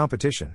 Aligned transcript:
Competition. 0.00 0.54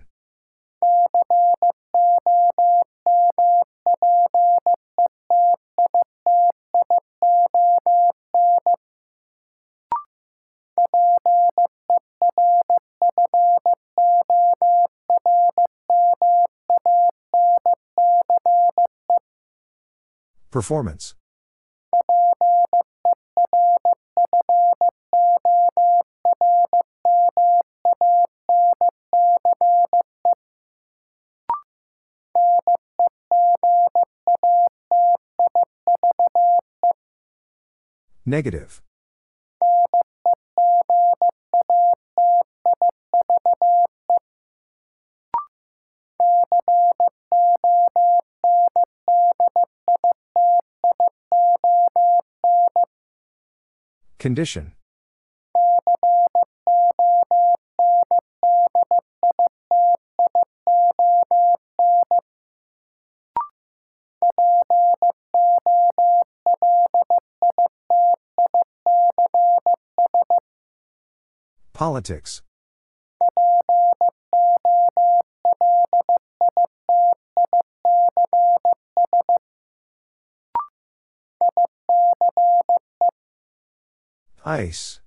Performance. 20.50 21.14
Negative. 38.28 38.82
Condition. 54.18 54.74
Politics. 71.96 72.42
Ice. 84.44 85.00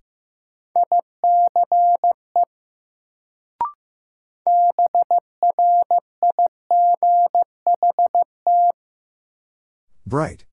Bright. 10.06 10.47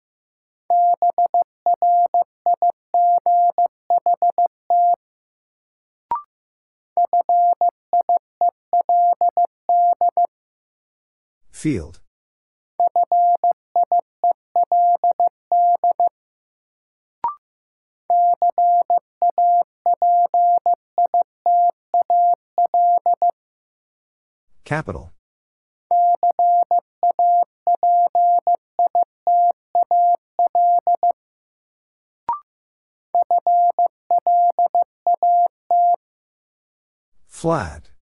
Field. 11.66 12.00
Capital. 24.64 25.12
Flat. 37.26 37.95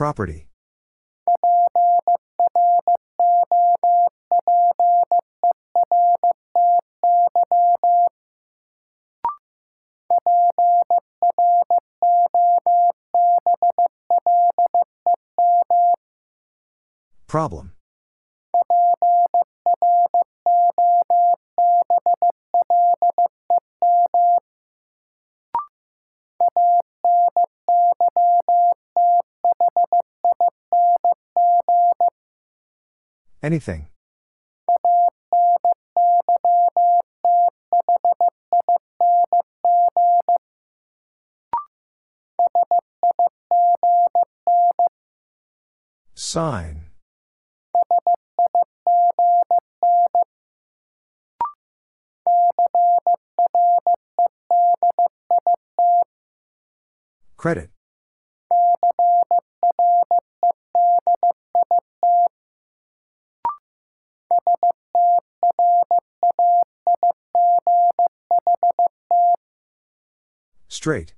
Property. 0.00 0.46
Problem. 17.28 17.74
Anything. 33.50 33.88
Sign. 46.14 46.82
Credit. 57.36 57.70
Straight. 70.80 71.12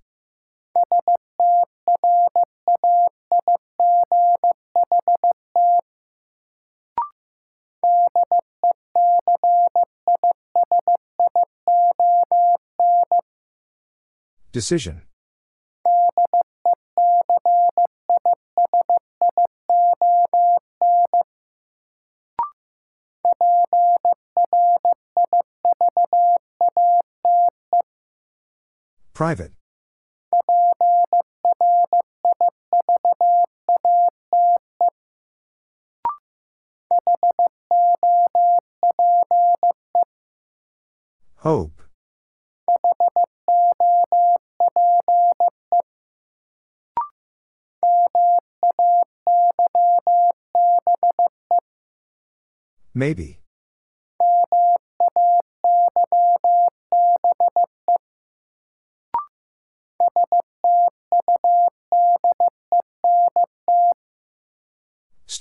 Decision. 14.50 15.02
Private. 29.14 29.52
Hope. 41.36 41.82
Maybe. 52.94 53.41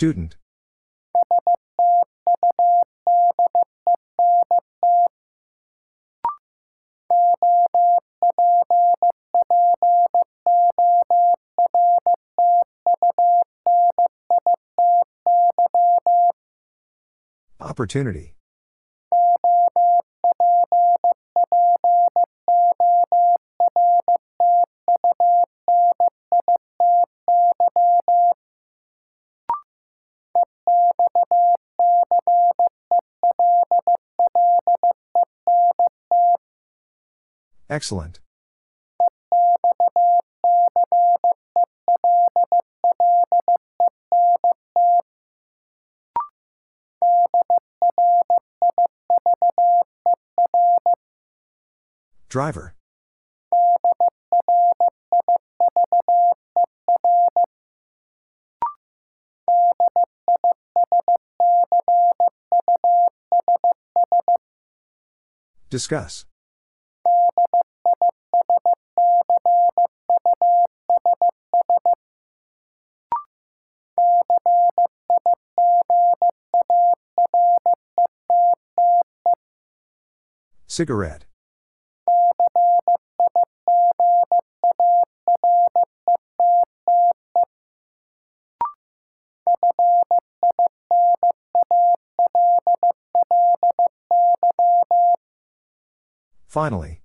Student. 0.02 0.36
Opportunity. 17.60 18.34
Excellent. 37.72 38.20
Driver. 52.28 52.76
Discuss. 65.70 66.26
Cigarette. 80.72 81.26
Finally. 96.48 97.01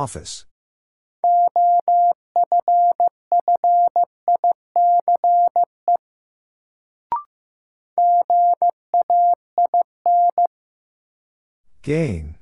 Office. 0.00 0.46
Gain. 11.82 12.36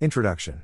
Introduction. 0.00 0.62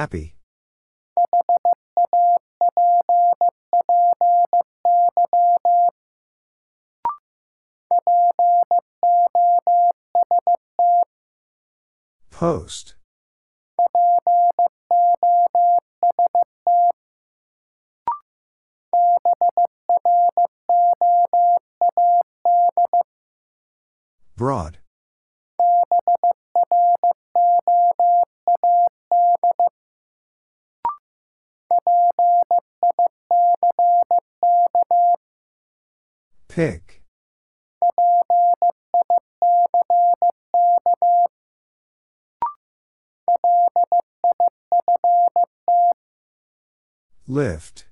Happy. 0.00 0.34
Post. 12.30 12.94
Broad. 24.34 24.79
Pick. 36.50 37.00
Lift. 47.28 47.84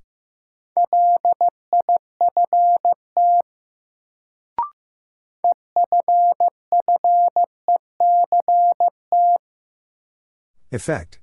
Effect. 10.73 11.21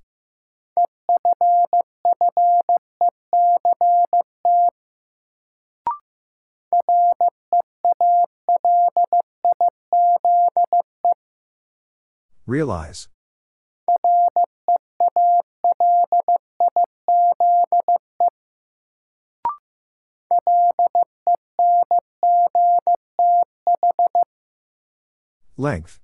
Realize. 12.56 13.10
Length. 25.58 26.00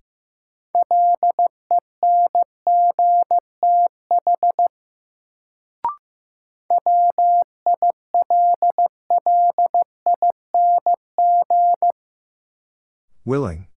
Willing. 13.24 13.71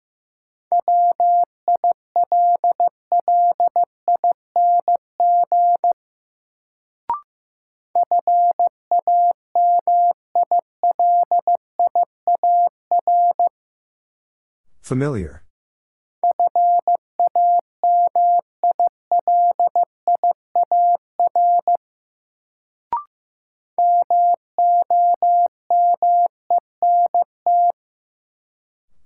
Familiar. 14.85 15.43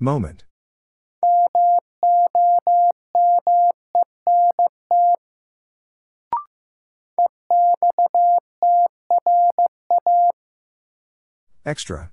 Moment. 0.00 0.42
Extra. 11.64 12.10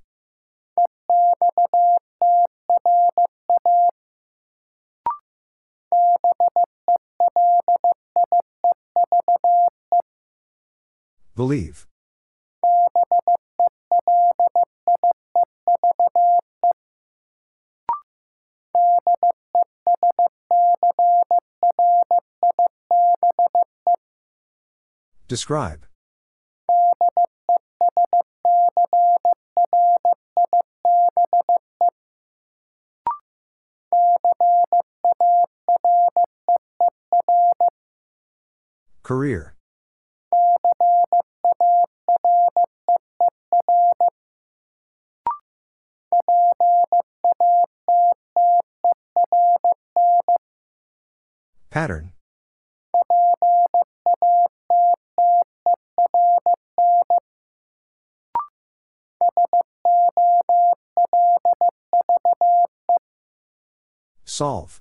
Believe. 11.35 11.85
Describe. 25.27 25.87
Career. 39.03 39.54
Pattern. 51.75 52.13
Solve. 64.23 64.79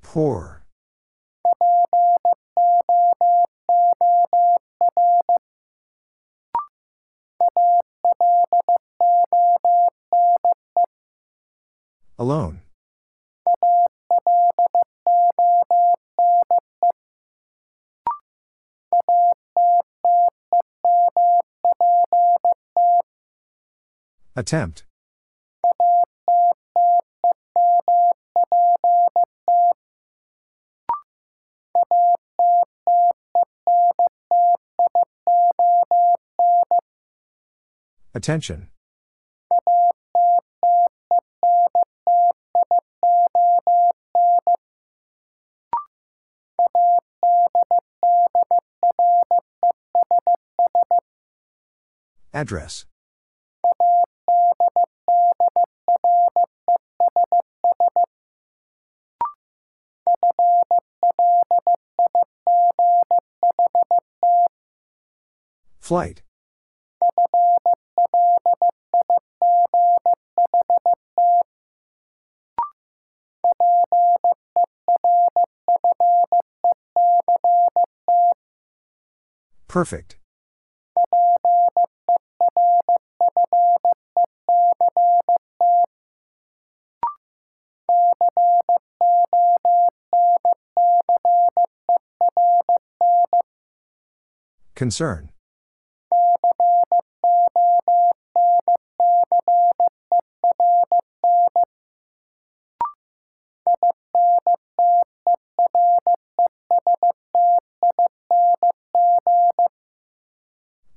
Poor. 0.00 0.57
Alone. 12.20 12.62
Attempt. 24.34 24.84
Attention. 38.14 38.68
Address. 52.38 52.84
Flight. 65.80 66.22
Perfect. 79.66 80.17
Concern. 94.78 95.30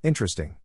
Interesting. 0.03 0.60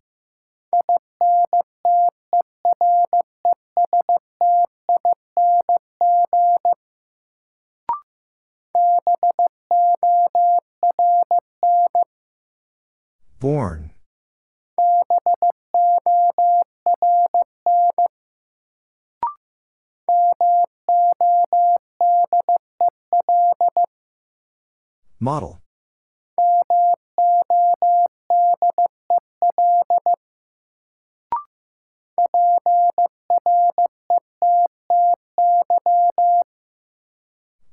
Model. 25.27 25.59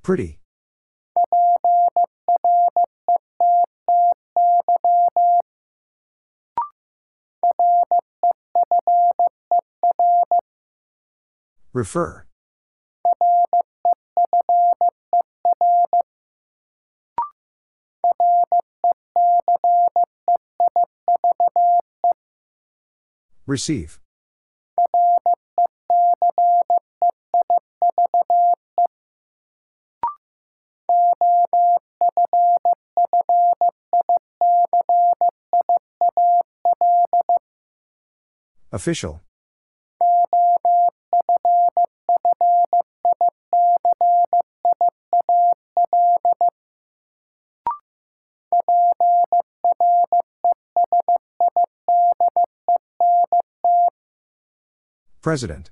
Pretty. 0.03 0.41
Refer. 11.73 12.27
Receive. 23.55 24.01
Official. 38.73 39.23
President. 55.25 55.71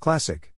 Classic. 0.00 0.52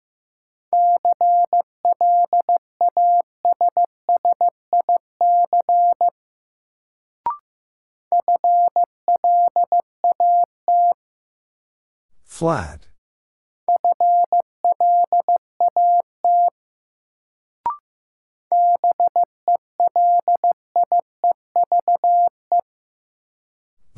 Flat. 12.23 12.88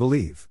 Believe. 0.01 0.47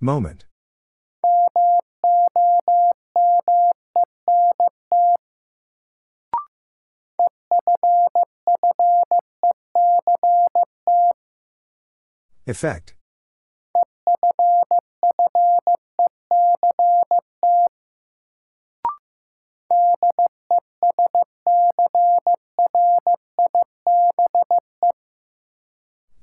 Moment. 0.00 0.46
Effect. 12.48 12.97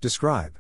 Describe. 0.05 0.59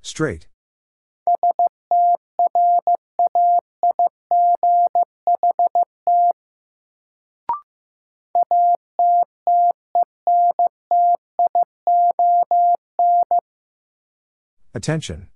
Straight. 0.00 0.46
Attention. 14.84 15.28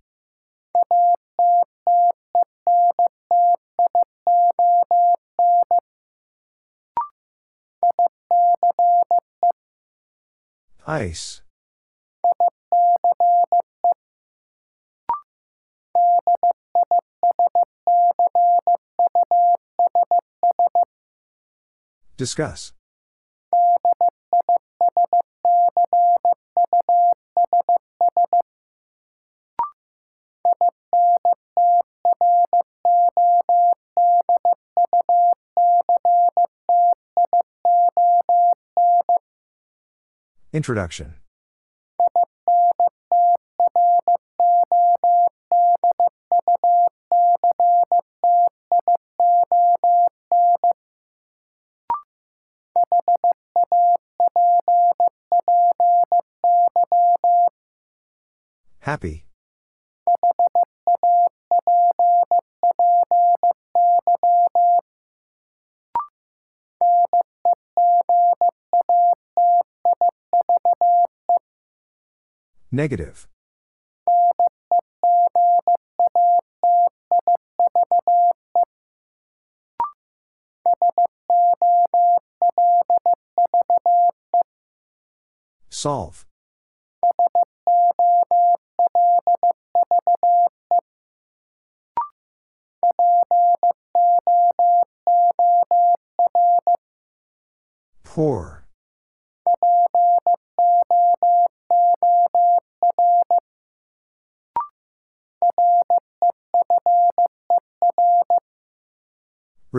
Ice. 10.87 11.41
Discuss. 22.19 22.75
Introduction. 40.59 41.15
Negative. 72.79 73.27
Solve. 85.71 86.25
Poor. 98.05 98.58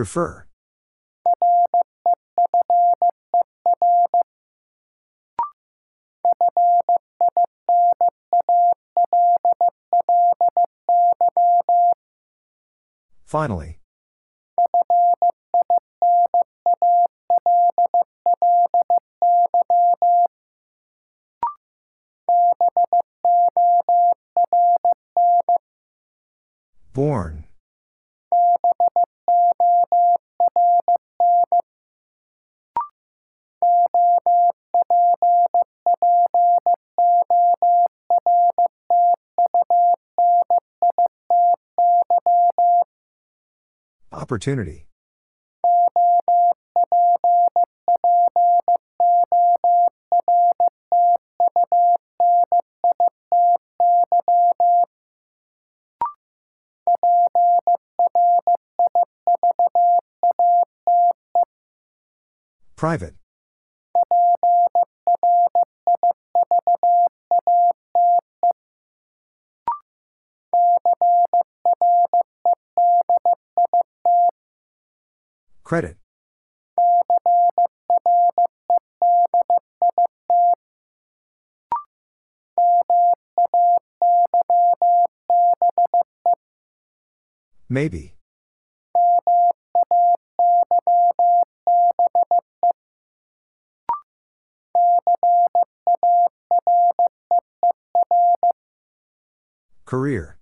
Refer. 0.00 0.46
Finally. 13.26 13.78
Born. 26.94 27.39
Opportunity. 44.12 44.86
Private. 62.76 63.19
Credit. 75.70 75.96
Maybe. 87.68 88.16
Career. 99.84 100.39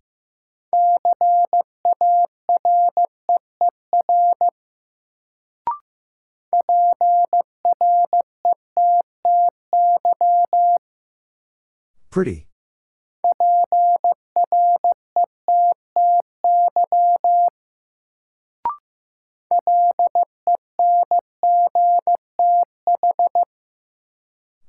Pretty. 12.18 12.48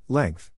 Length. 0.08 0.52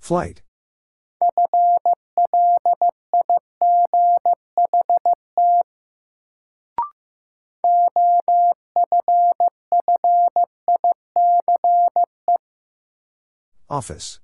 Flight. 0.00 0.42
Office. 13.80 14.20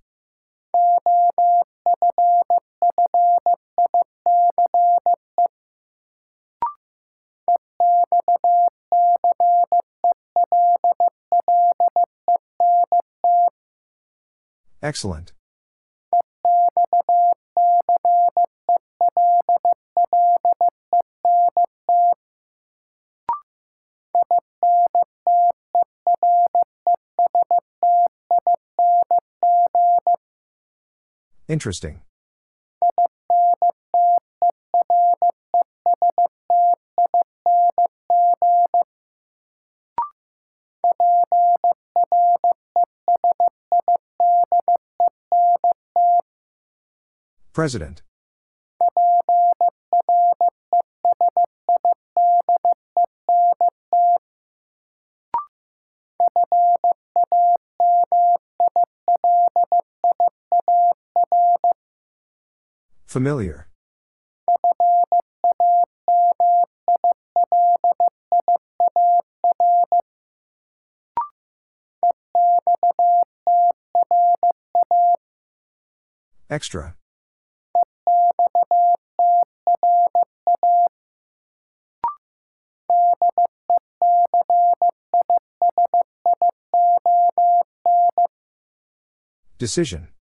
Excellent. 14.82 15.32
Interesting. 31.56 32.02
President. 47.54 48.02
Familiar. 63.16 63.66
Extra. 76.50 76.94
Decision. 89.56 90.15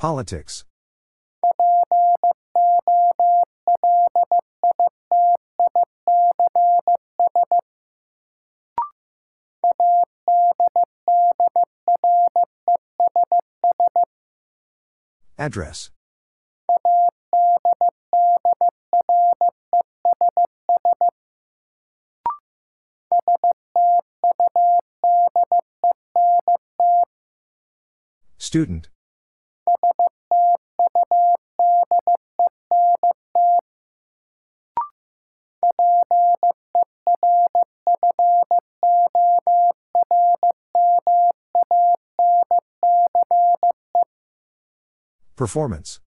Politics. 0.00 0.64
Address. 15.36 15.90
Student. 28.38 28.88
Performance. 45.40 46.00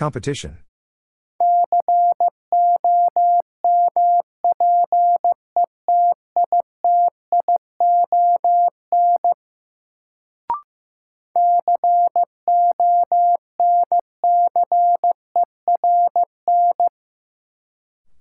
Competition. 0.00 0.56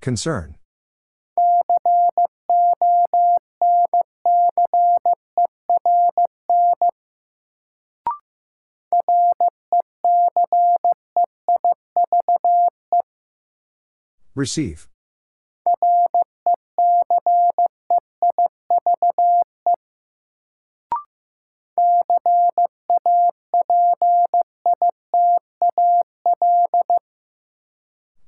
Concern. 0.01 0.58
Receive. 14.39 14.87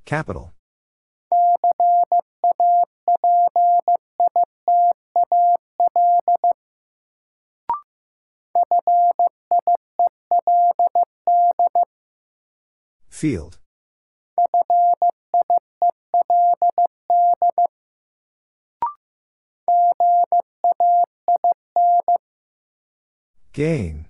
Capital. 0.04 0.52
Field. 13.08 13.61
Gain. 23.52 24.06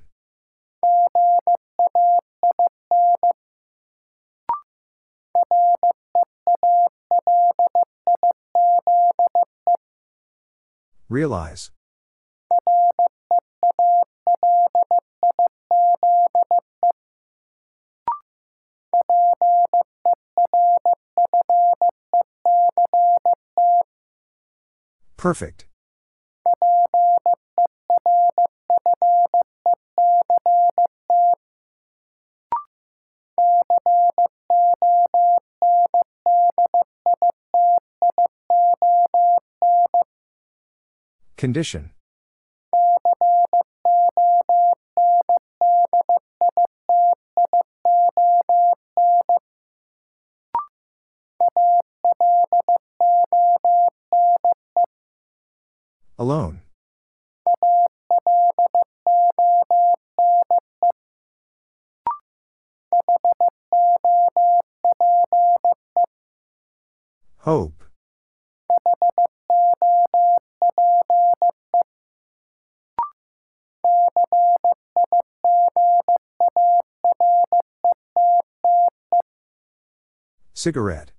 Realize. 11.09 11.71
Perfect. 25.17 25.67
Condition. 41.43 41.91
Cigarette. 80.63 81.11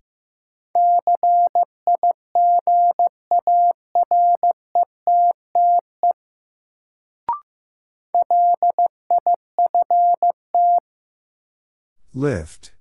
Lift. 12.13 12.71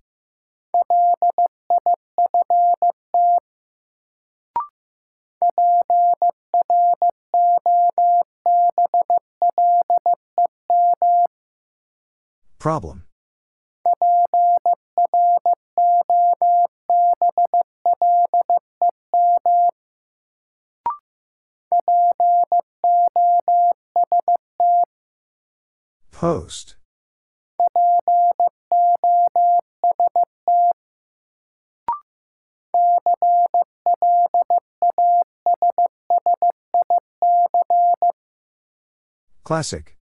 Problem. 12.61 13.03
Post. 26.23 26.77
Classic. 39.43 39.97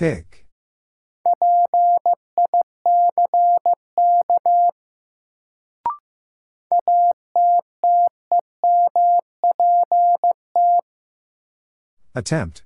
Pick. 0.00 0.46
Attempt. 12.14 12.62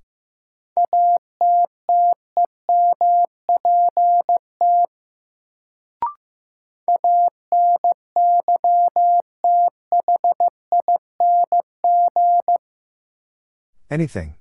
Anything. 13.91 14.37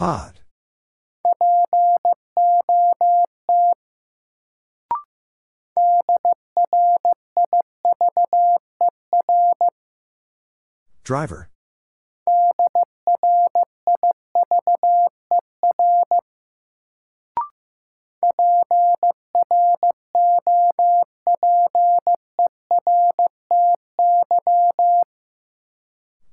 Pot. 0.00 0.40
Driver. 11.04 11.50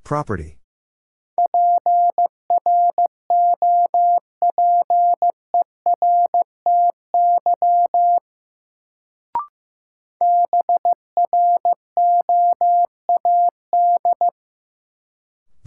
Property. 0.06 0.58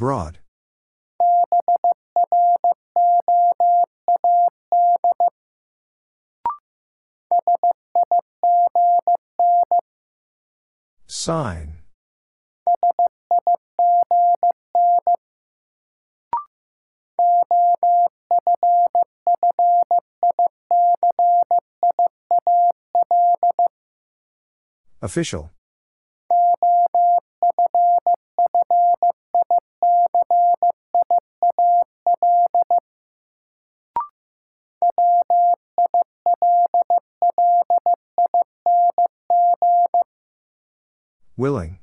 Broad. 0.01 0.39
Sign. 11.07 11.81
Official. 25.03 25.51
Willing. 41.41 41.79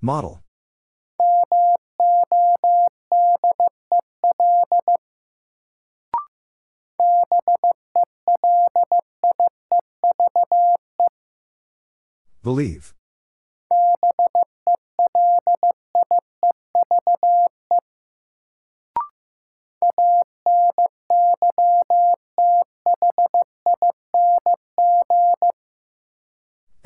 Model. 0.00 0.44
Believe. 12.44 12.95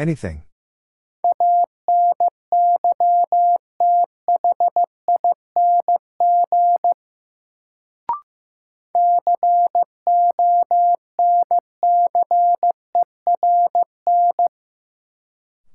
Anything. 0.01 0.45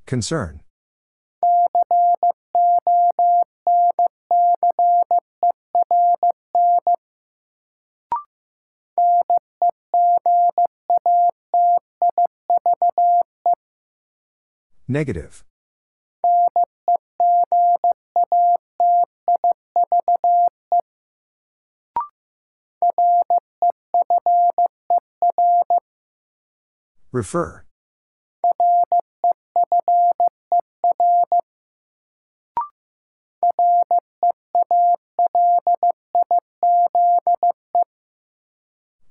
Concern. 0.08 0.65
Negative. 14.96 15.44
Refer. 27.12 27.66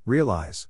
Realize. 0.06 0.66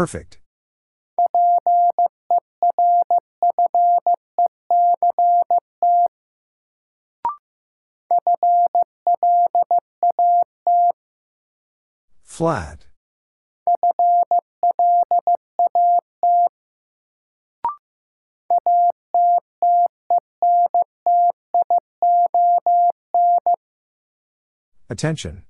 Perfect. 0.00 0.38
Flat. 12.22 12.86
Attention. 24.88 25.44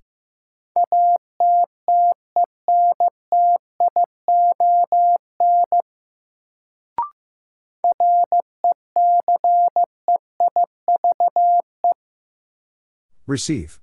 Receive. 13.31 13.79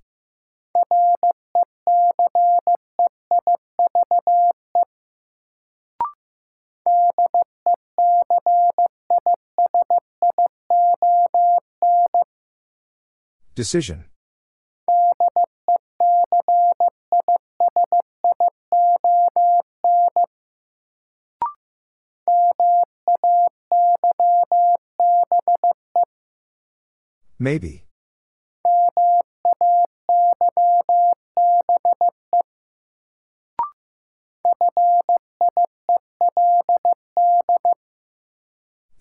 Decision. 13.55 14.03
Maybe. 27.39 27.86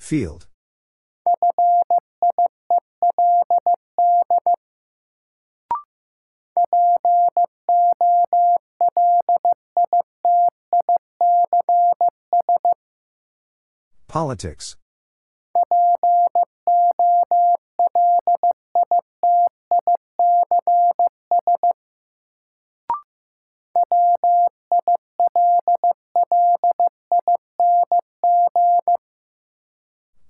Field. 0.07 0.47
Politics. 14.07 14.77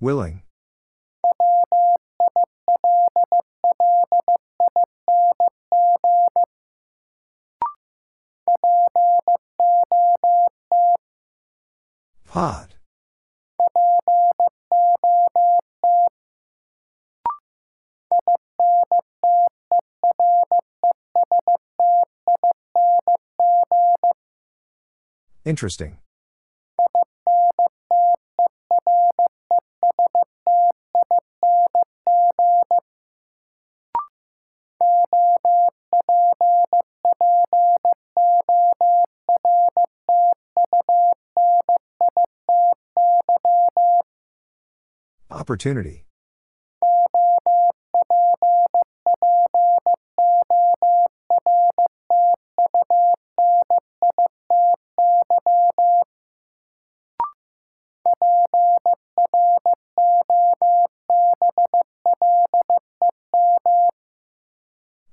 Willing. 0.07 0.41
Pot. 12.25 12.77
Interesting. 25.45 25.99
Opportunity. 45.47 46.05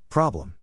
Problem. 0.10 0.56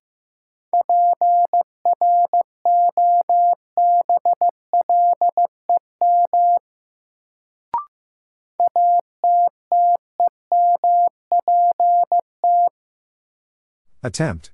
Attempt. 14.03 14.51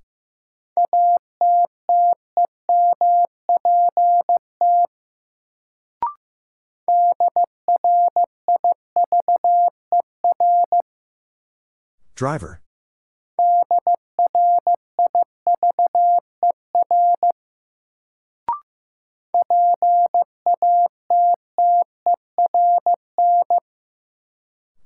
Driver. 12.17 12.61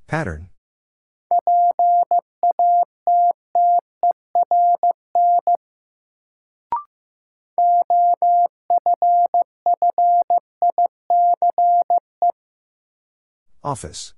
Pattern. 0.07 0.49
Office. 13.63 14.13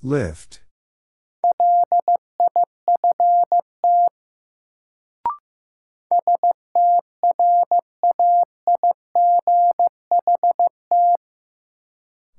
Lift. 0.00 0.60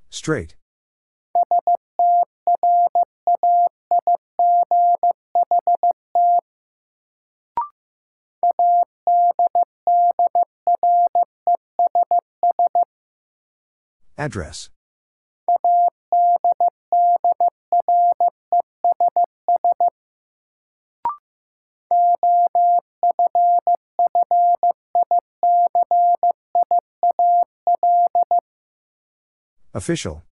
Straight. 0.10 0.59
Address. 14.20 14.70
Official. 29.74 30.29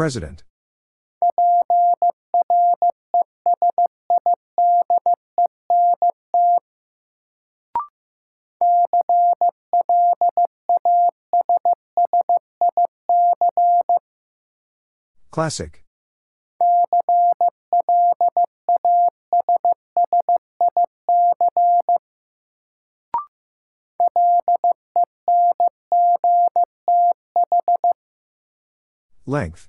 President. 0.00 0.44
Classic. 15.30 15.84
Length. 29.26 29.68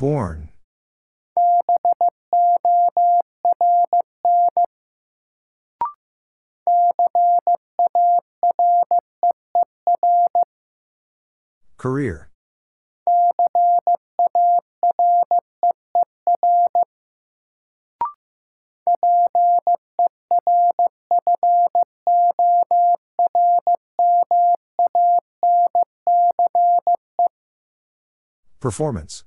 Born. 0.00 0.48
Career. 11.76 12.30
Performance. 28.60 29.24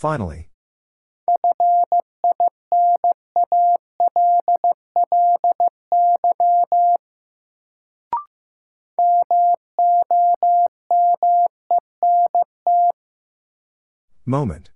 Finally. 0.00 0.48
Moment. 14.24 14.70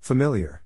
Familiar. 0.00 0.64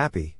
Happy. 0.00 0.38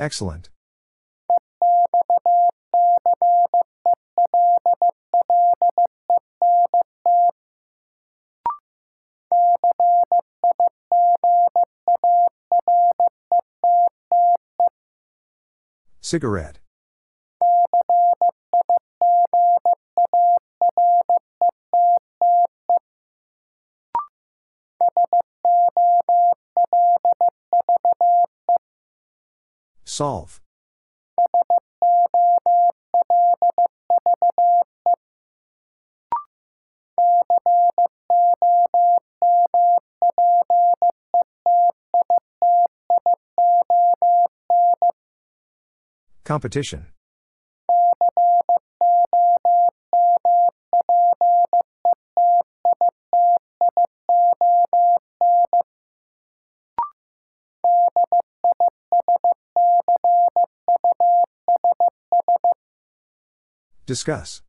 Excellent. 0.00 0.48
Cigarette. 16.12 16.58
Solve. 29.86 30.42
Competition. 46.32 46.86
Discuss. 63.84 64.40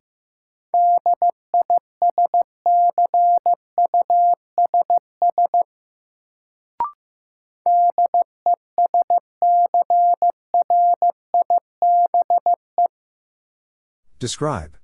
Describe. 14.18 14.78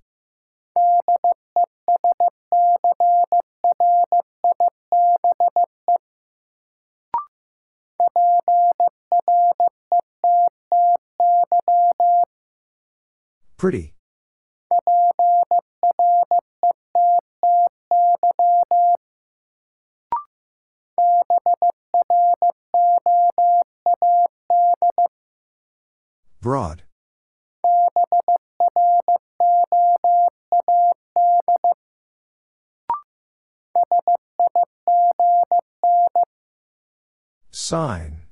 Pretty. 13.56 13.94
Sign. 37.70 38.22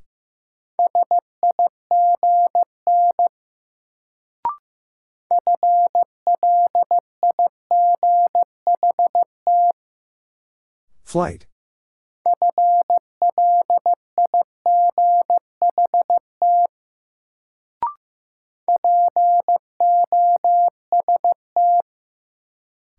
Flight. 11.04 11.46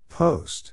Post. 0.07 0.71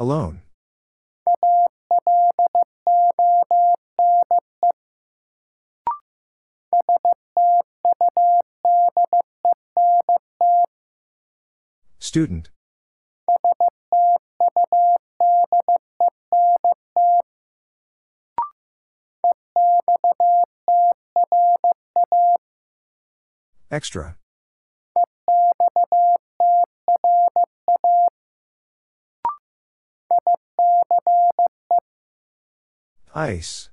Alone. 0.00 0.42
Student. 11.98 12.50
Extra. 23.70 24.16
Ice. 33.18 33.70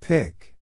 Pick. 0.00 0.56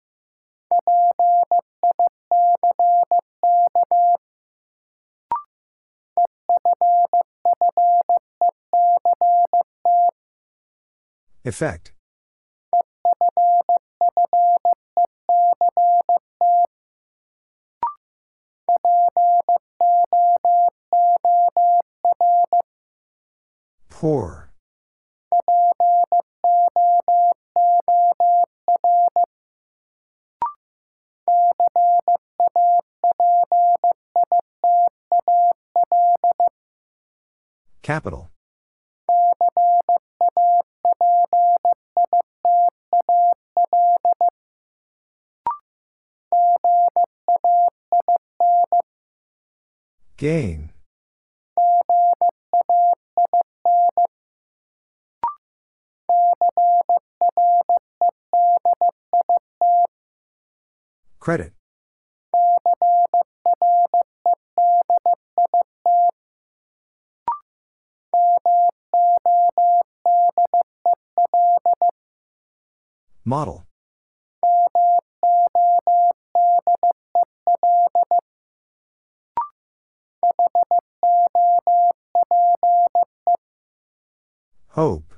Effect. 11.45 11.94
Poor. 23.95 24.49
Capital. 37.81 38.29
Gain. 50.17 50.74
Credit. 61.25 61.53
Model. 73.25 73.65
Hope. 84.67 85.15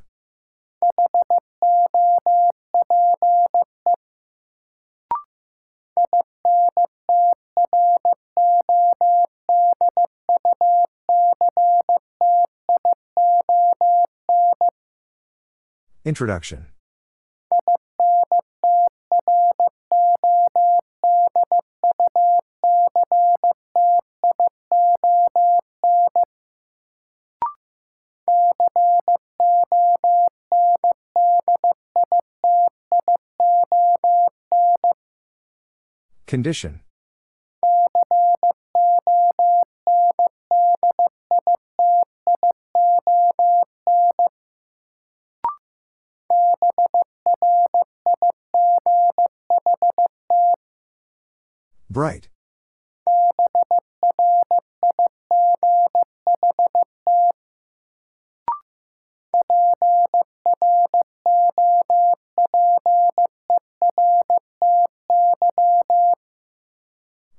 Introduction. 16.08 16.68
Condition. 36.26 36.87
Bright. 51.98 52.30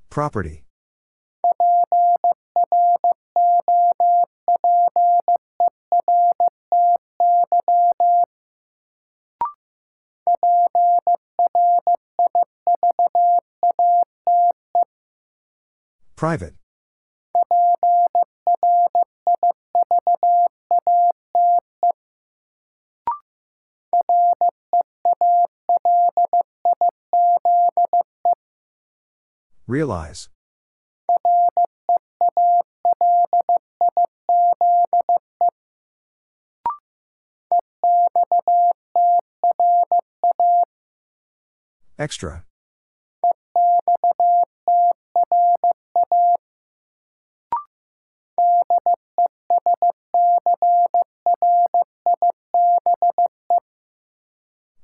Property. 0.09 0.65
Private. 16.19 16.53
Realize. 29.65 30.27
Extra. 41.97 42.43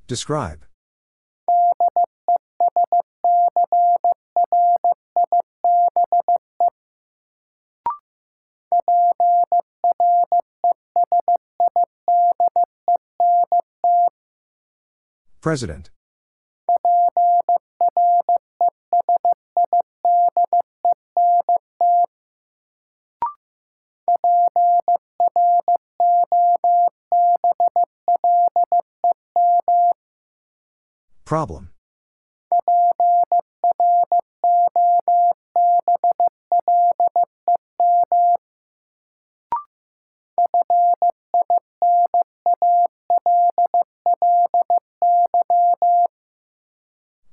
Describe. 0.08 0.66
President. 15.42 15.95
Problem. 31.26 31.72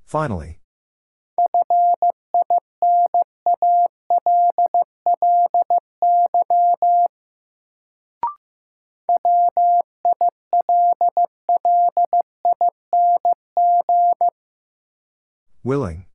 Finally. 0.07 0.62
Willing. 15.65 16.07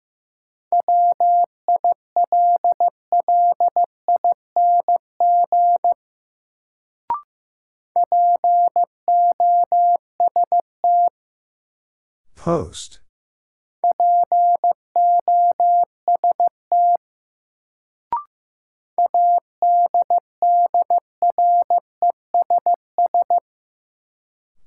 Post. 12.35 12.99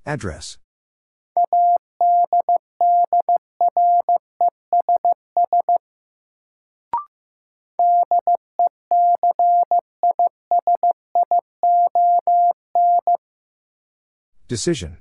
Address. 0.06 0.58
Decision. 14.50 14.96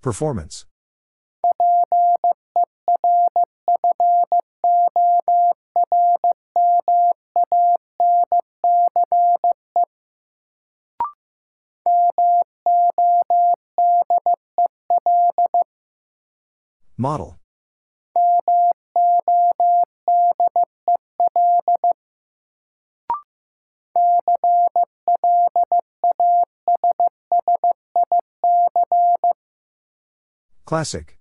Performance. 0.00 0.64
Model. 17.00 17.38
Classic. 30.66 31.16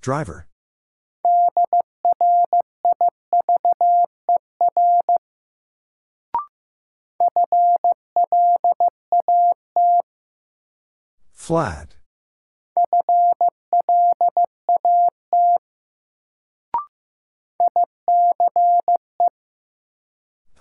Driver. 0.00 0.46
Flat. 11.48 11.94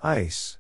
Ice. 0.02 0.60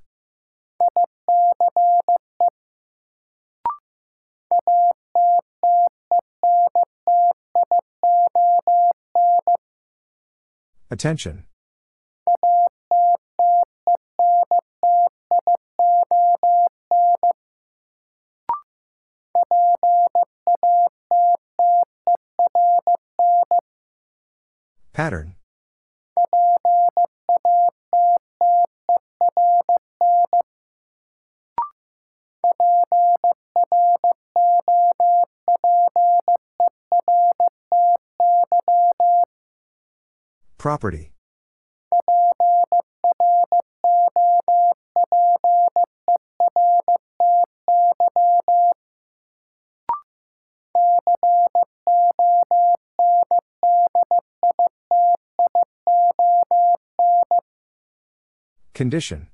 Attention. 10.91 11.45
Pattern. 24.97 25.35
Property. 40.57 41.11
Condition. 58.77 59.27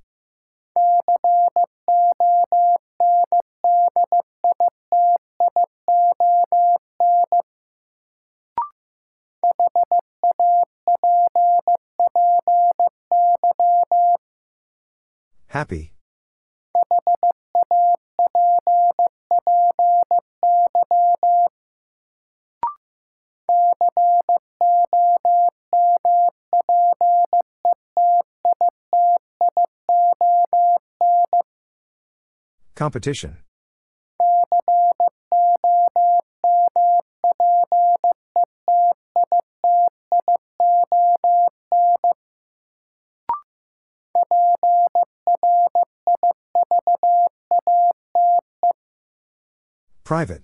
Competition. 32.94 33.38
Private. 50.04 50.44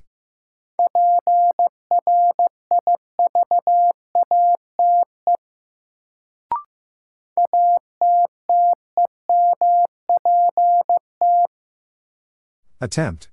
Attempt. 12.82 13.27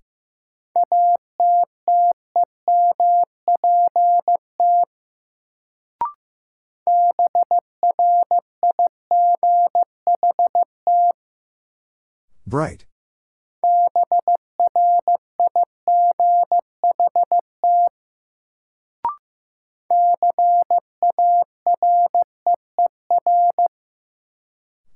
Bright. 12.44 12.86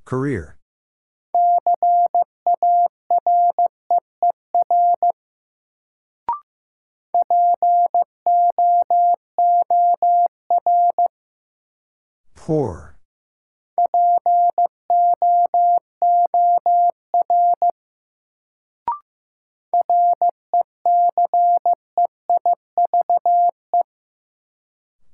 Career. 0.05 0.60
Poor. 12.51 12.96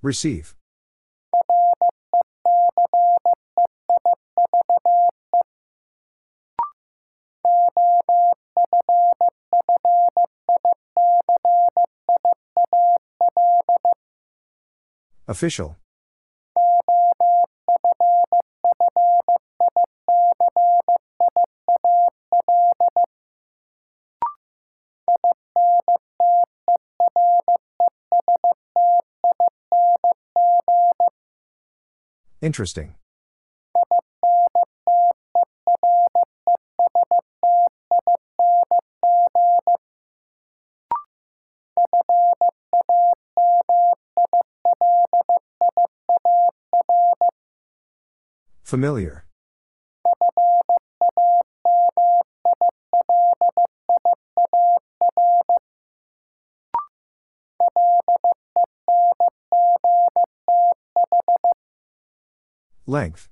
Receive. 0.01 0.57
Official. 15.29 15.77
Interesting. 32.43 32.95
Familiar. 48.63 49.26
Length. 62.89 63.29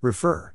Refer. 0.00 0.54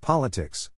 Politics. 0.00 0.70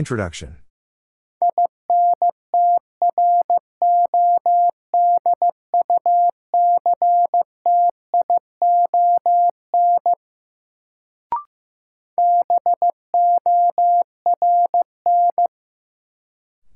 Introduction. 0.00 0.56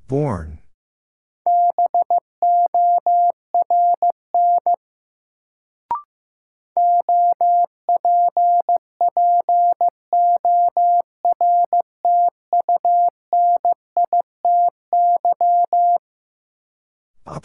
Born. 0.07 0.54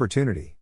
Opportunity. 0.01 0.57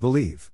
Believe. 0.00 0.50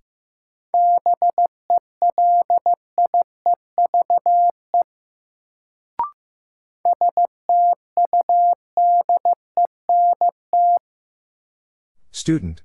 Student. 12.27 12.65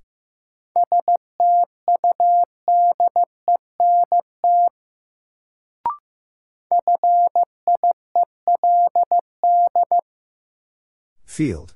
Field. 11.25 11.75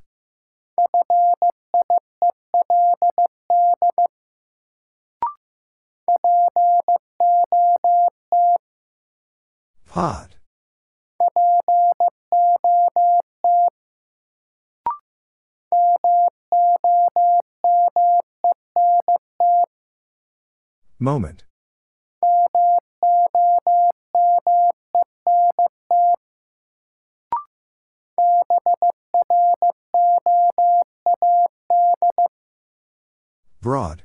Pod. 9.85 10.34
Moment. 21.05 21.43
Broad. 33.61 34.01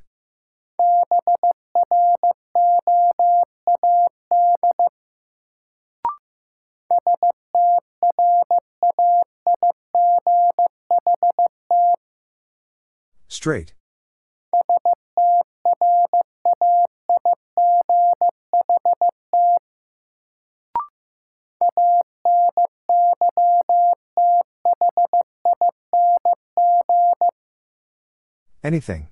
Straight. 13.27 13.73
Anything. 28.71 29.09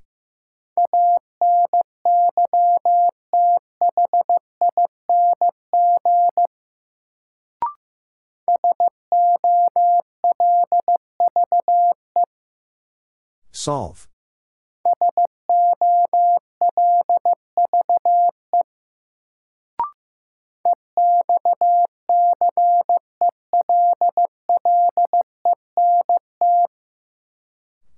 Solve. 13.51 14.07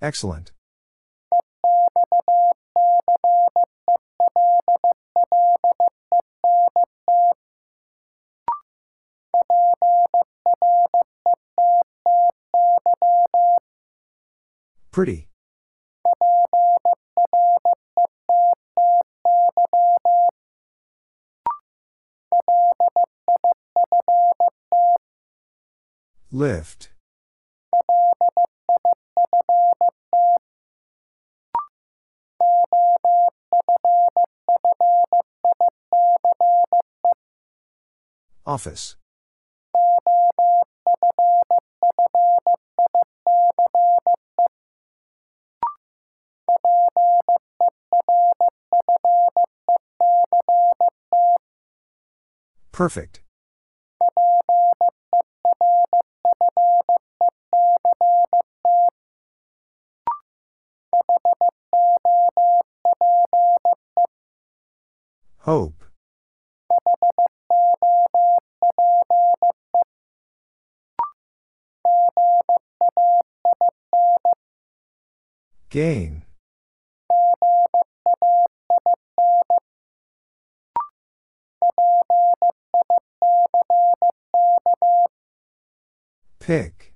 Excellent. 0.01 0.53
Pretty. 15.01 15.29
Lift. 26.31 26.91
Office. 38.45 38.97
Perfect. 52.81 53.21
Hope. 65.41 65.85
Gain. 75.69 76.20
Pick. 86.51 86.93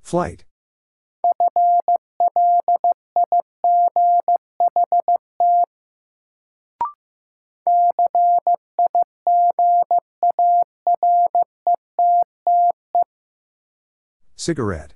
Flight. 0.00 0.44
Cigarette. 14.34 14.94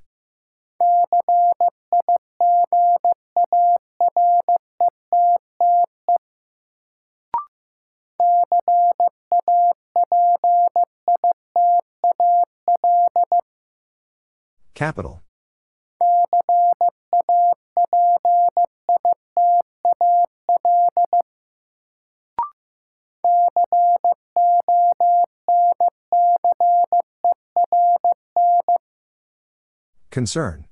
Capital. 14.85 15.23
Concern. 30.11 30.67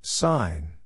Sign. 0.00 0.77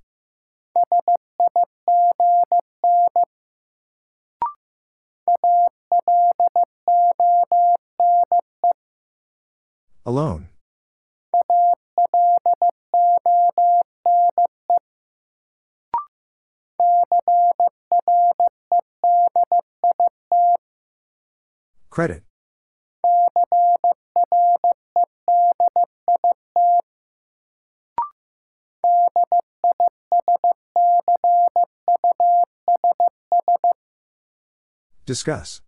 Credit. 21.92 22.22
Discuss. 35.04 35.60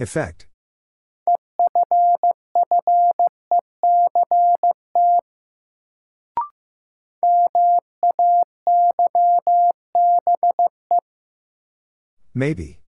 Effect. 0.00 0.49
Maybe. 12.40 12.80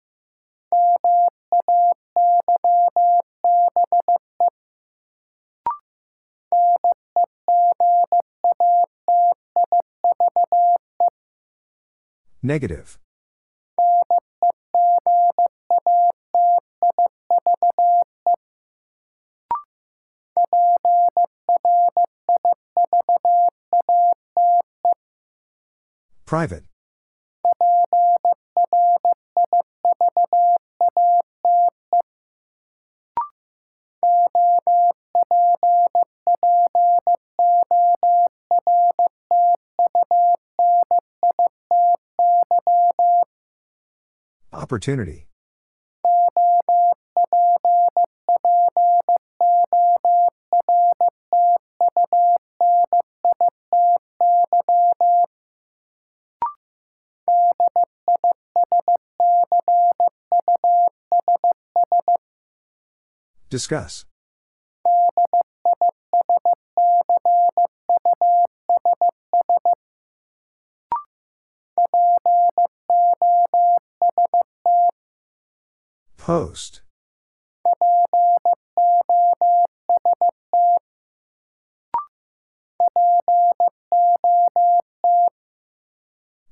Negative. 12.43 12.99
Private. 26.25 26.72
Opportunity. 44.73 45.27
Discuss. 63.51 64.07
Post. 76.23 76.83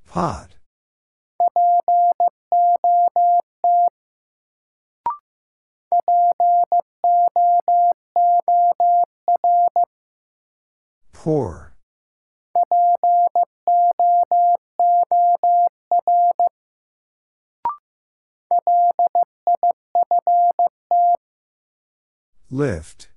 Pot. 0.06 0.56
Poor. 11.12 11.69
Lift. 22.52 23.10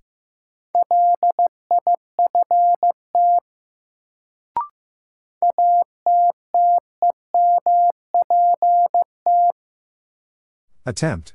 Attempt. 10.85 11.33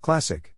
Classic. 0.00 0.54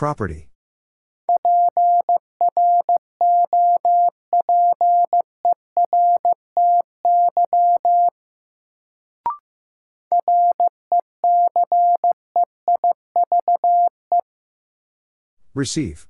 Property. 0.00 0.48
Receive. 15.52 16.08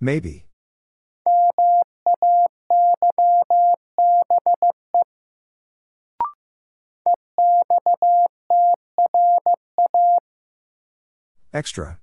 Maybe. 0.00 0.46
Extra. 11.54 11.98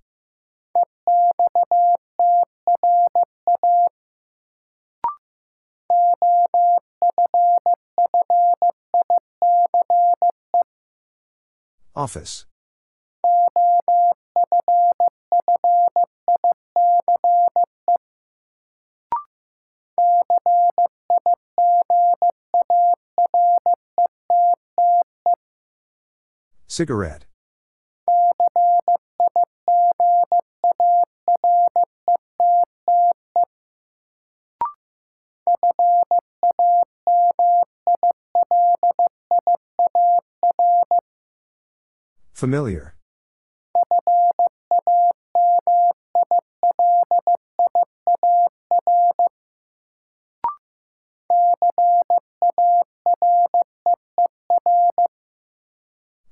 Office. 11.96 12.46
Cigarette. 26.68 27.29
Familiar. 42.40 42.96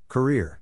Career. 0.08 0.62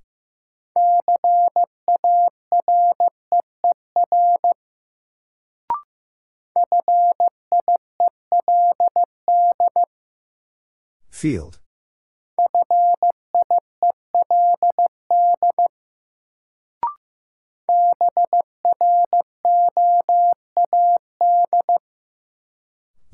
Field. 11.11 11.59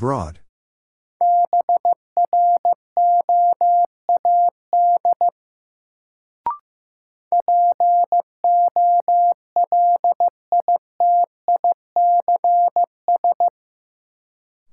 Broad. 0.02 0.40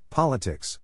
Politics. 0.08 0.78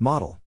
Model. 0.00 0.38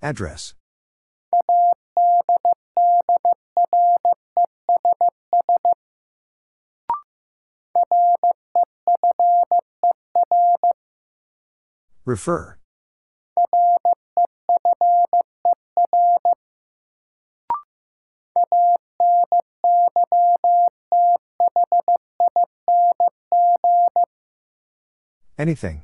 Address. 0.00 0.54
Refer. 12.06 12.57
Anything. 25.38 25.82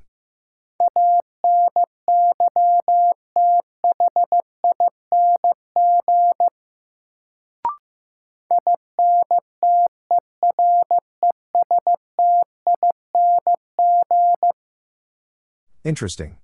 Interesting. 15.84 16.38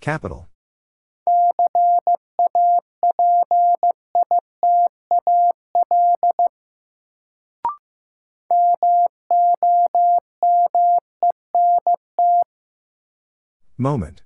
Capital. 0.00 0.48
Moment. 13.76 14.22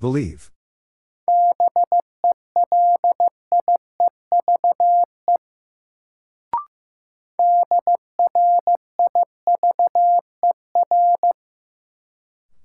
Believe. 0.00 0.50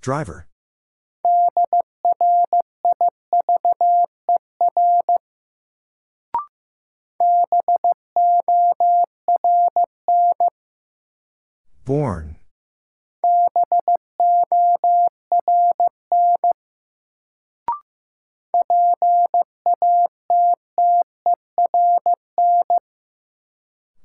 Driver. 0.06 0.46
Born. 11.86 12.36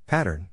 Pattern. 0.07 0.50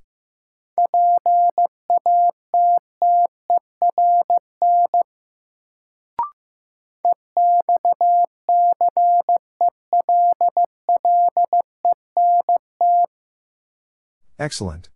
Excellent. 14.48 14.88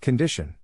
Condition. 0.00 0.54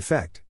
Effect. 0.00 0.40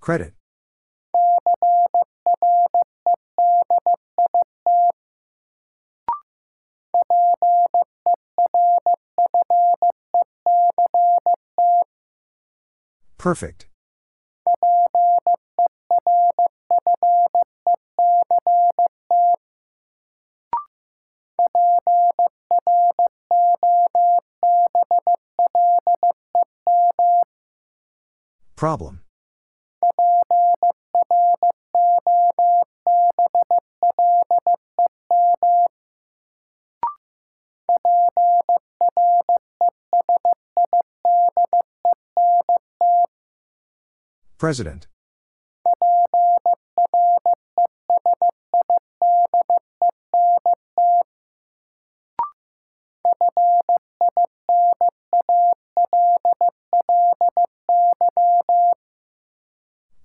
Credit. 0.00 0.34
Perfect. 13.16 13.71
Problem. 28.62 29.00
President. 44.38 44.91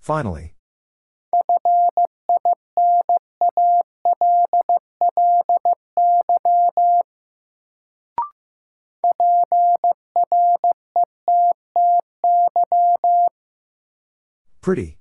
Finally. 0.07 0.53
Pretty. 14.61 14.97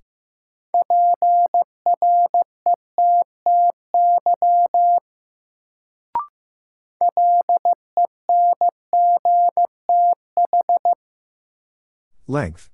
Length. 12.27 12.71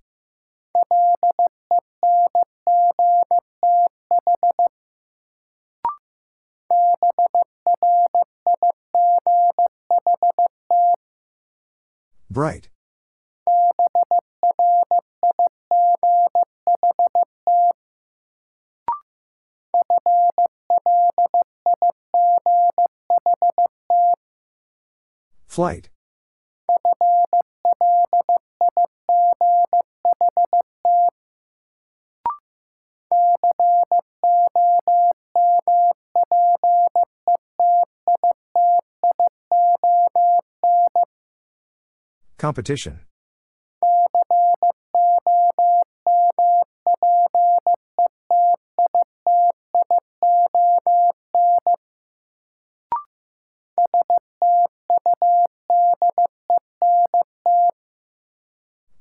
Bright. 12.32 12.70
Flight. 25.46 25.91
Competition. 42.42 42.98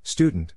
Student. 0.03 0.53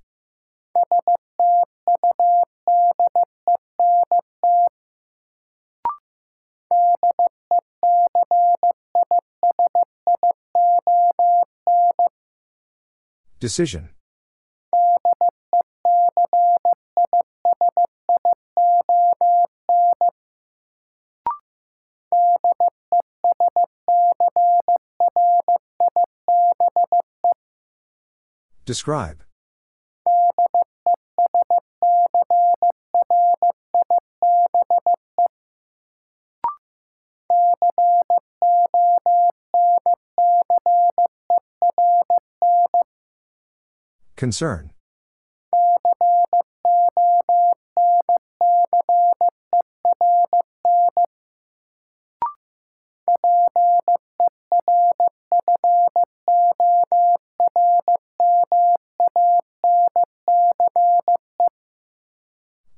Decision. 13.40 13.90
Describe. 28.64 29.24
Concern. 44.24 44.70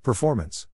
Performance. 0.02 0.66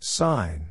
Sign. 0.00 0.70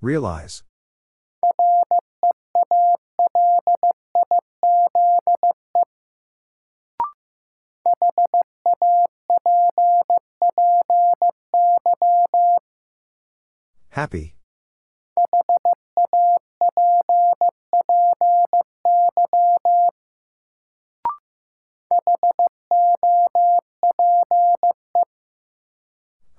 Realize. 0.00 0.64
Happy. 13.96 14.34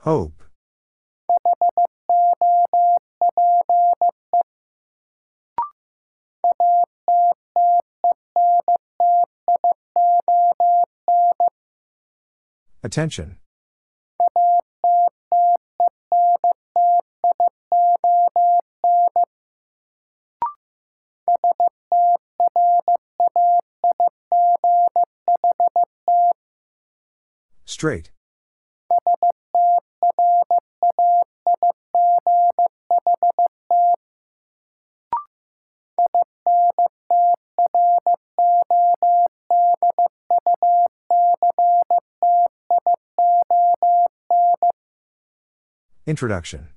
Hope. 0.02 0.44
Attention. 12.84 13.38
Straight. 27.78 28.10
Introduction. 46.08 46.70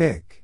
Pick. 0.00 0.42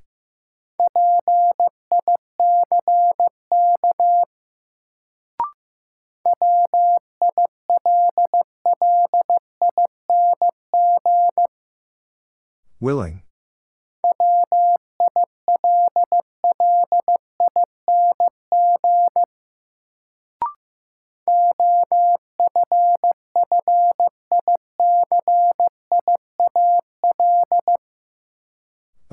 Willing. 12.81 13.26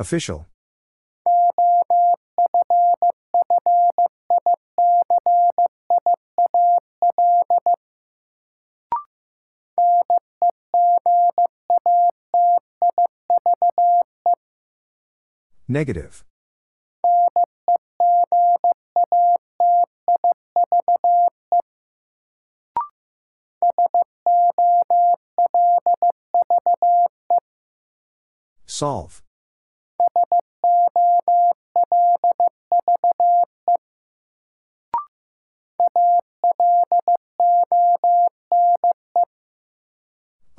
Official. 0.04 0.46
Negative. 15.70 16.26
Solve. 28.66 29.24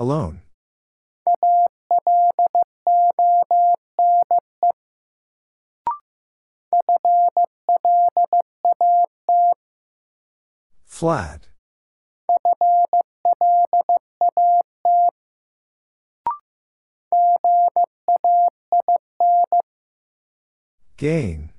Alone. 0.05 0.43
Flat. 10.85 11.49
Gain. 20.99 21.54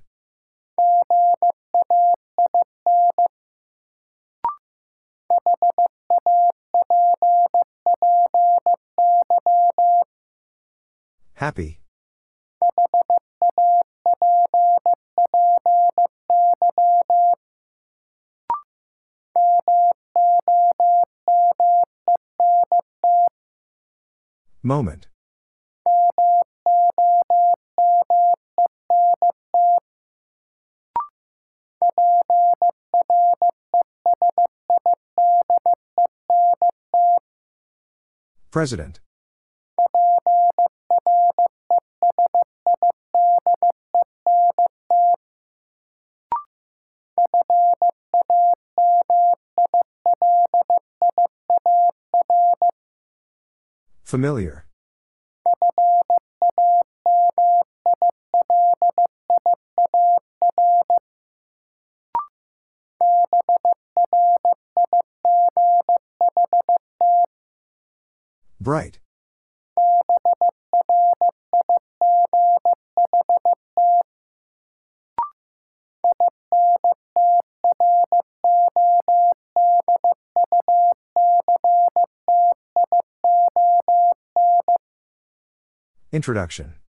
Happy. 11.45 11.79
Moment. 24.63 25.05
President. 38.49 38.99
Familiar. 54.15 54.65
Bright. 68.61 68.99
Introduction. 86.15 86.84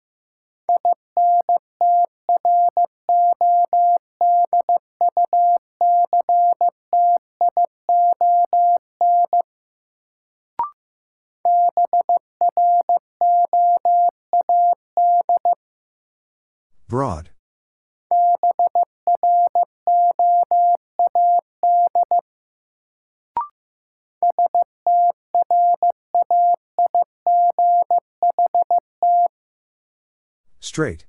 Straight. 30.76 31.06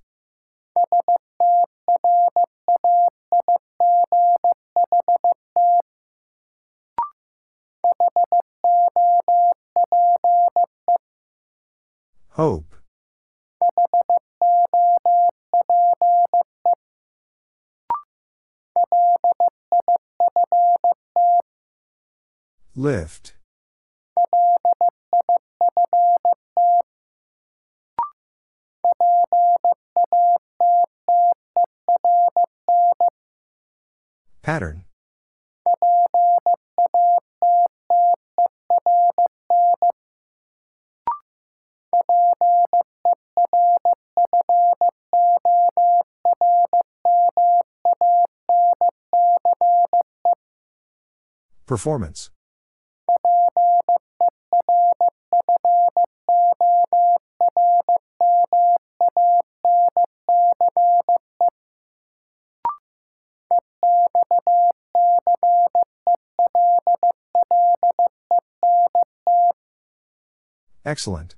Hope. 12.29 12.77
Lift. 22.77 23.35
Pattern. 34.47 34.85
Performance. 51.67 52.31
Excellent. 70.97 71.37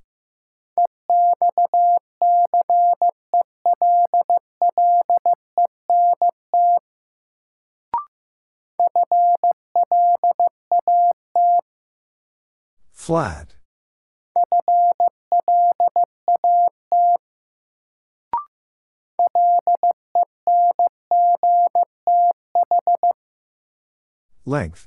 Flat. 12.92 13.56
Length. 24.44 24.86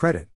Credit. 0.00 0.28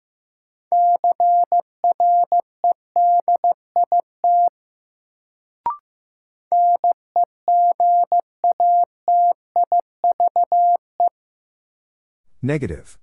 Negative. 12.41 12.98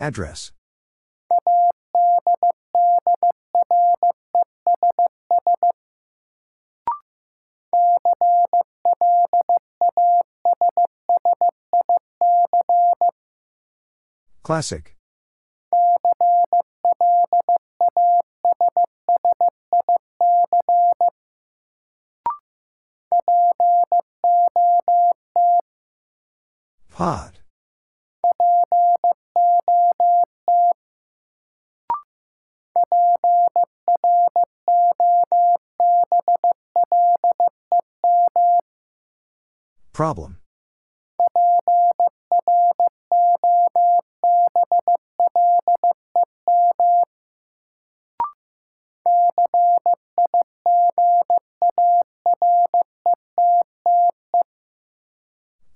Address. 0.00 0.52
Classic. 14.42 14.96
Pot. 26.90 27.38
Problem. 39.92 40.41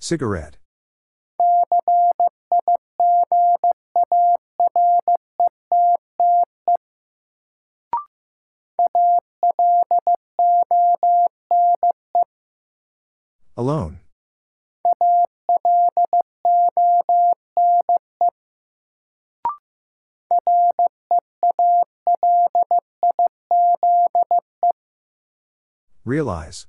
Cigarette. 0.07 0.57
Alone. 13.57 13.99
Realize. 26.05 26.69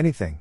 Anything. 0.00 0.40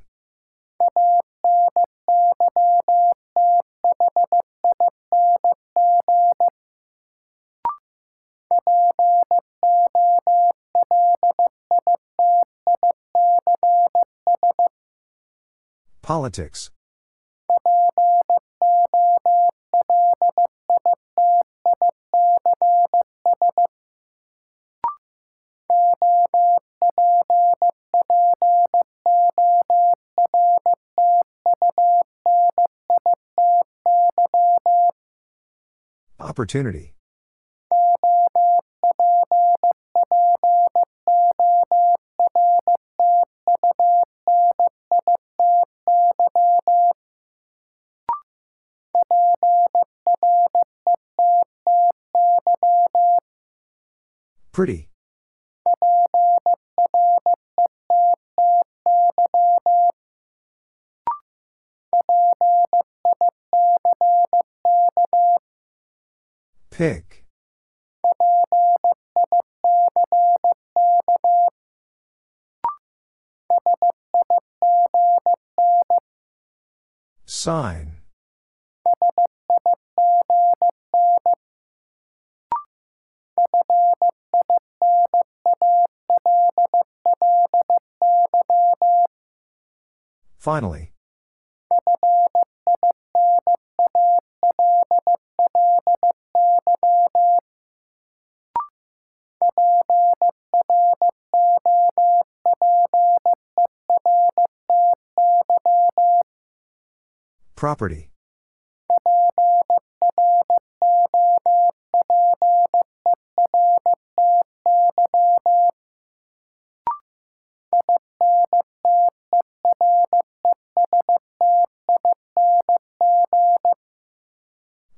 Politics. 16.01 16.71
Opportunity. 36.39 36.93
Pretty. 54.53 54.87
Pick. 66.79 67.25
Sign. 77.25 77.97
Finally. 90.37 90.93
Property. 107.59 108.09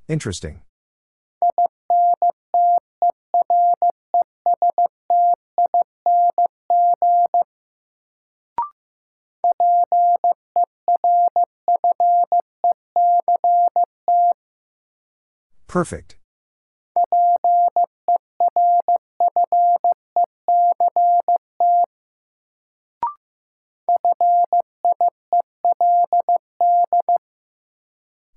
Interesting. 0.08 0.62
Perfect. 15.72 16.18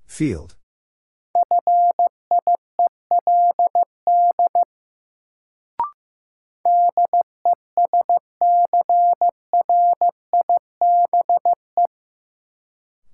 Field. 0.07 0.55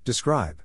Describe. 0.06 0.62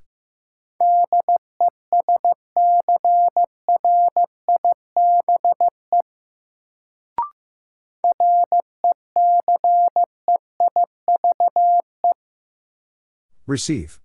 Receive. 13.46 14.00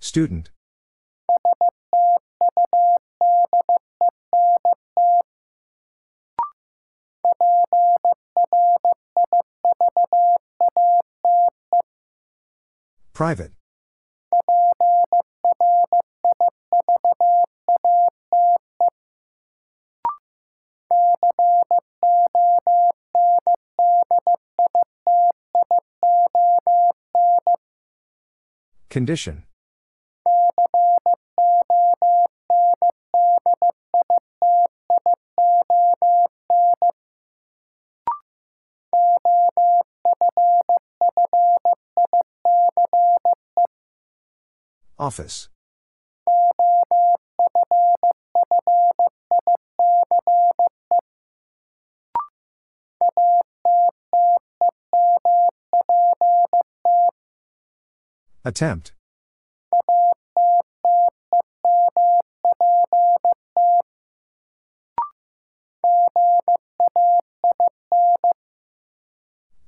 Student. 0.00 0.50
Private. 13.12 13.59
Condition. 28.90 29.44
Office. 44.98 45.48
Attempt. 58.44 58.92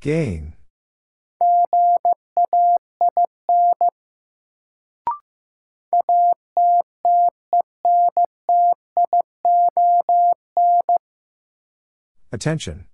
Gain. 0.00 0.54
Attention. 12.32 12.86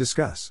Discuss. 0.00 0.50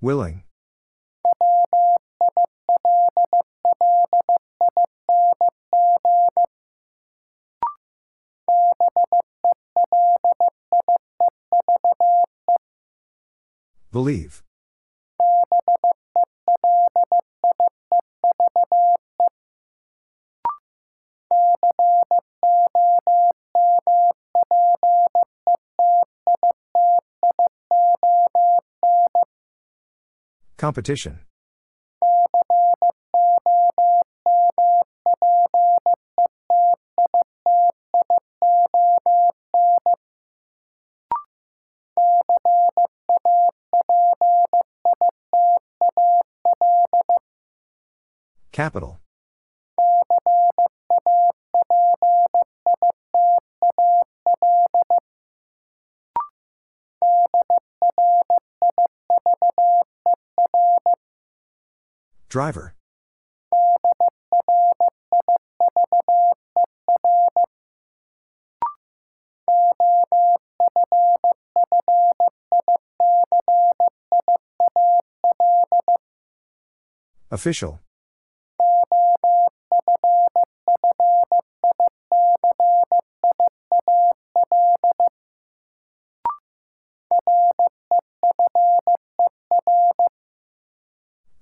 Willing. 0.00 0.42
Believe. 13.92 14.42
Competition. 30.62 31.18
Capital. 48.52 49.01
Driver. 62.32 62.74
Official. 77.30 77.82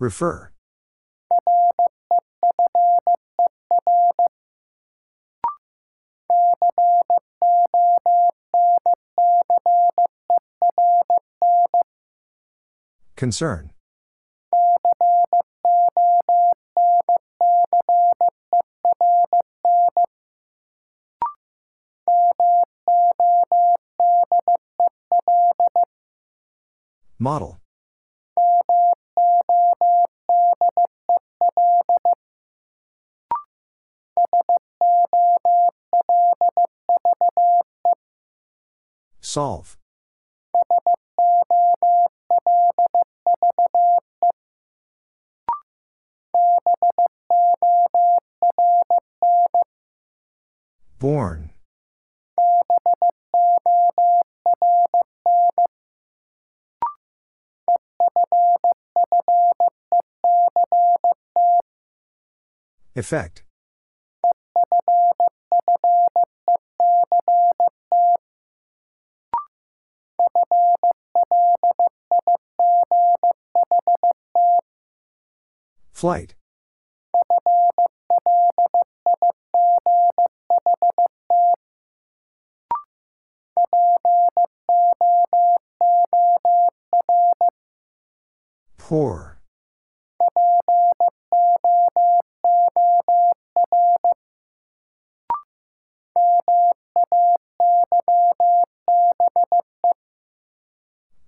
Refer. 0.01 0.50
Concern. 13.21 13.71
Model. 27.19 27.61
Solve. 39.21 39.80
Born. 51.01 51.49
Effect. 62.95 63.45
Flight. 75.93 76.35
Poor. 88.91 89.39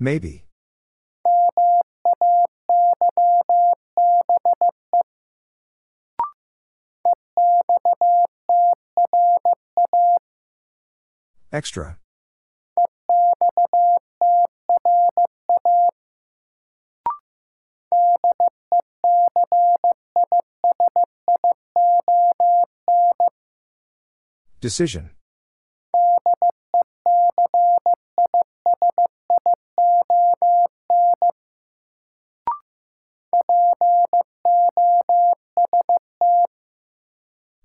Maybe. 0.01 0.45
Extra. 11.53 12.02
Decision. 24.63 25.11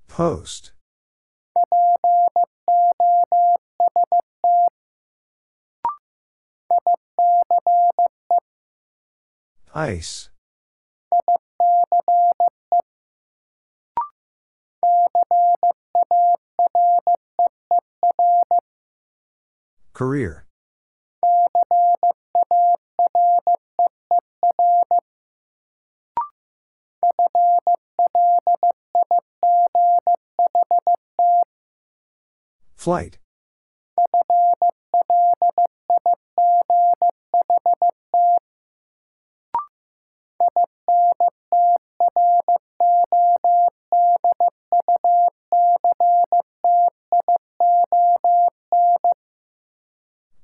Post. 0.08 0.72
Ice. 9.76 10.32
Career. 19.98 20.46
Flight. 32.76 33.18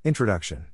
Introduction. 0.06 0.68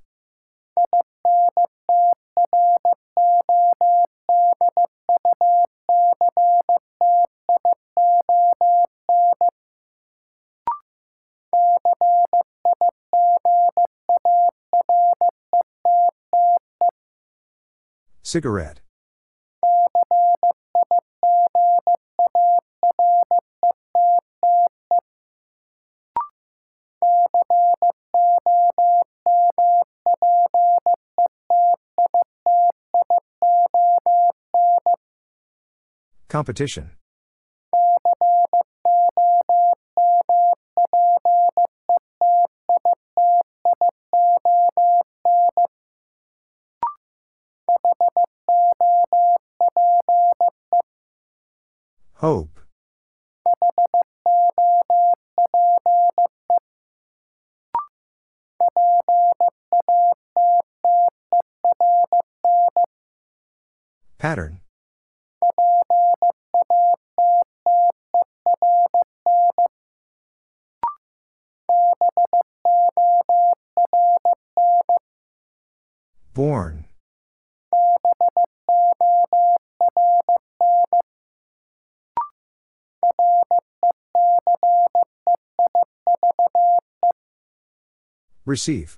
Cigarette. 18.23 18.81
Competition. 36.29 36.91
Hope. 52.13 52.58
Receive. 88.49 88.97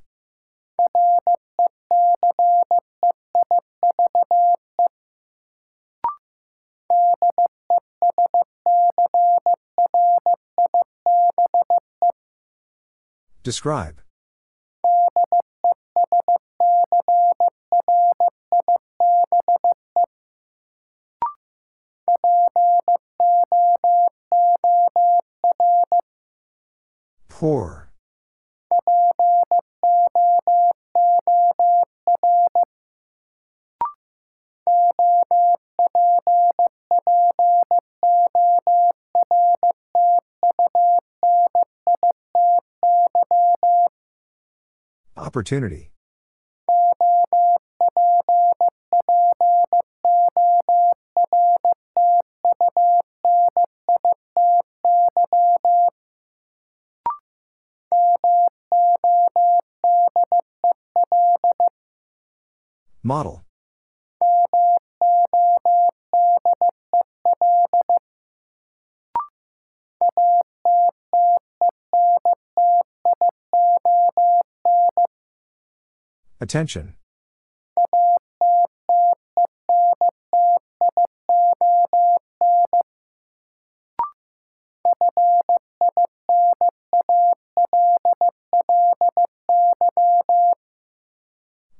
Describe. 13.44 14.02
Poor. 27.28 27.81
Opportunity. 45.32 45.90
Model. 63.02 63.46
Attention. 76.52 76.96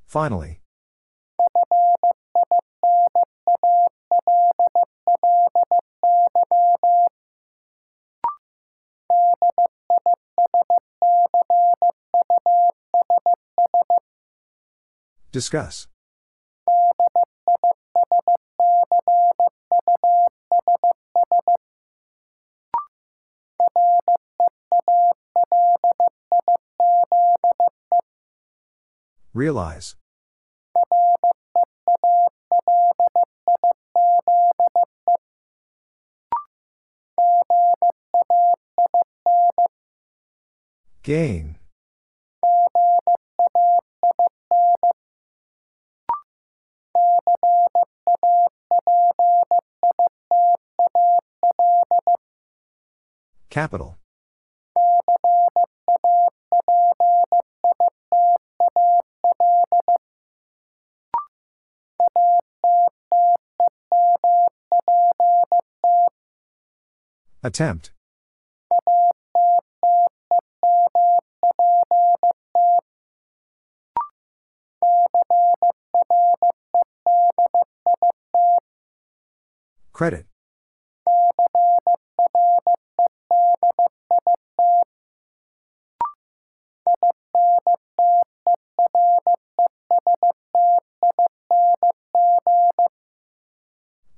Finally. 0.06 0.61
Discuss. 15.32 15.88
Realize. 29.32 29.96
Gain. 41.02 41.56
Capital. 53.52 53.98
Attempt. 67.42 67.92
Credit. 79.92 80.31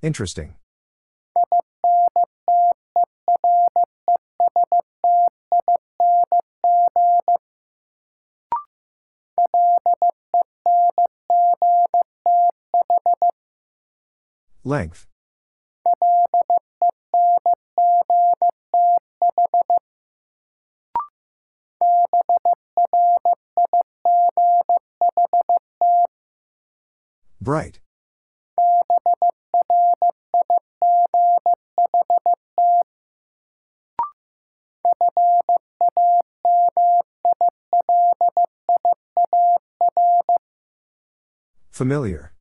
Interesting. 0.04 0.52
Length. 14.62 15.06
Bright. 27.40 27.80
Familiar. 41.74 42.32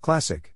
Classic. 0.00 0.54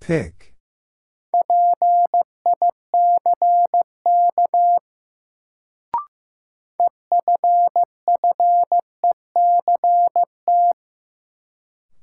Pick. 0.00 0.49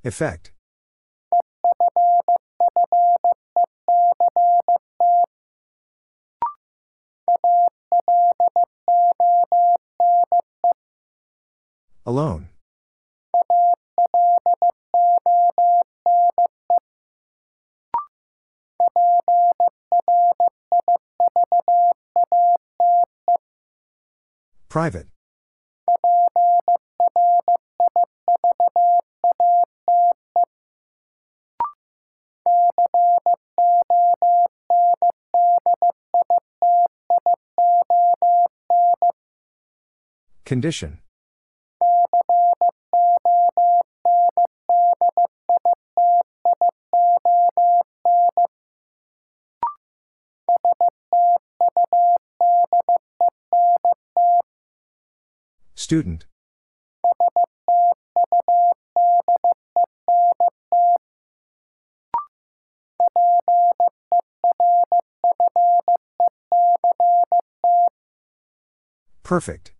Effect. 0.08 0.52
Alone. 12.06 12.48
Private. 24.70 25.08
Condition. 40.48 41.00
Student. 55.76 56.26
Perfect. 69.24 69.77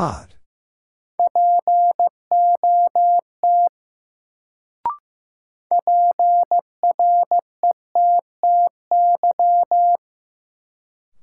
Pot. 0.00 0.32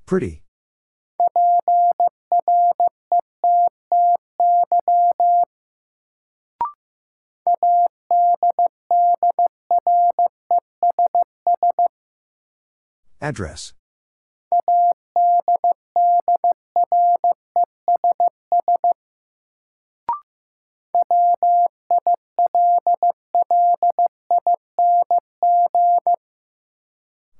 Pretty. 0.05 0.43
Address. 13.19 13.73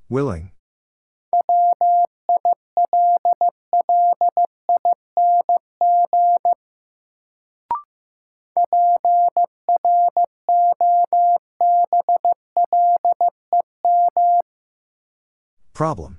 Willing. 0.10 0.52
Problem. 15.74 16.18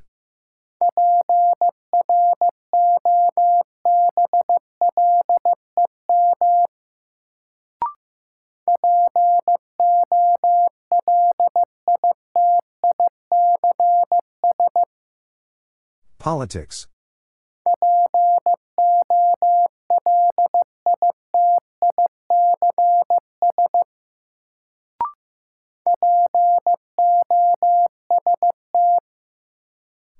Politics. 16.28 16.86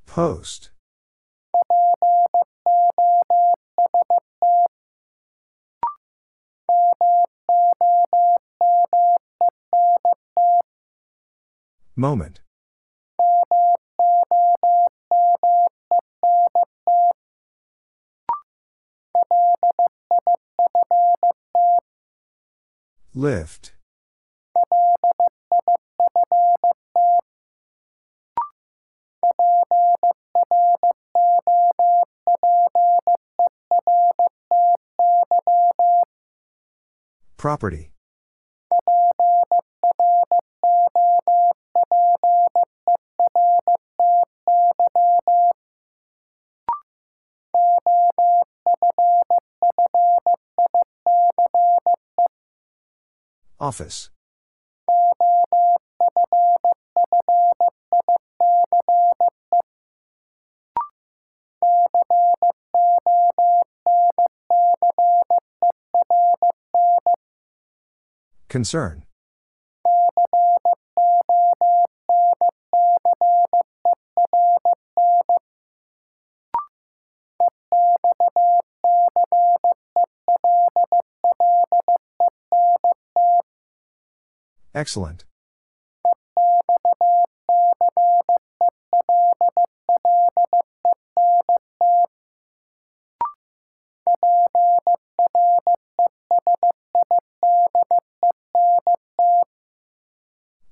Post. 0.07 0.71
Moment. 11.95 12.41
Lift. 23.19 23.73
Property. 37.37 37.91
Office. 53.69 54.09
Concern. 68.49 69.08
Excellent. 84.79 85.25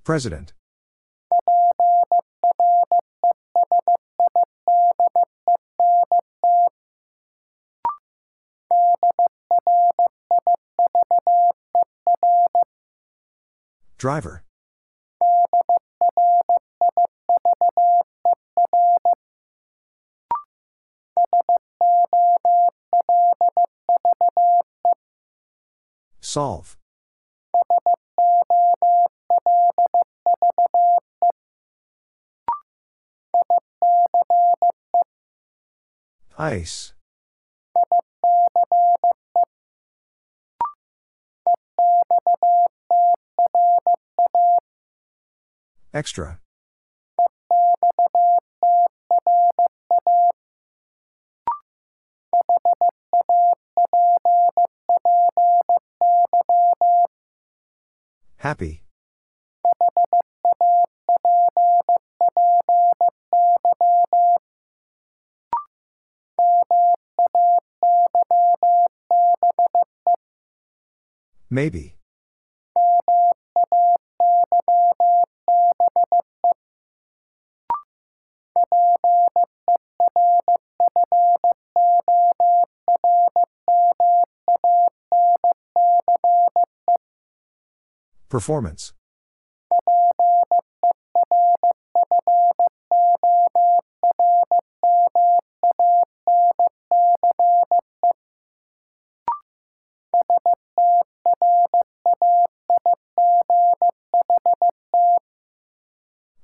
President. 0.04 0.52
Driver. 14.06 14.44
Solve. 26.20 26.76
Ice. 36.38 36.94
Extra. 45.96 46.38
Happy. 58.36 58.82
Maybe. 71.48 71.95
Performance. 88.36 88.92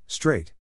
Straight. 0.06 0.54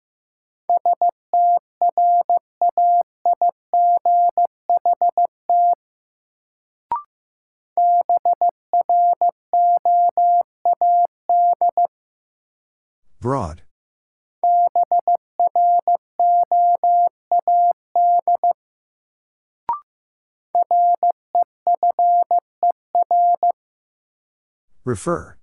Refer. 24.90 25.38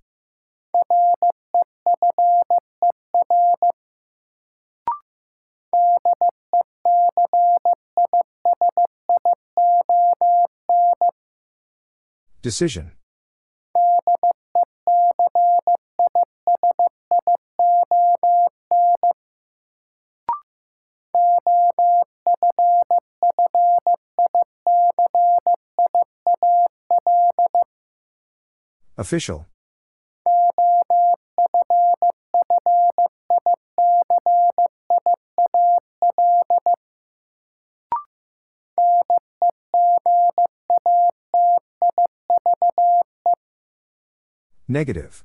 Decision. 12.41 12.96
Official. 28.97 29.45
Negative. 44.67 45.23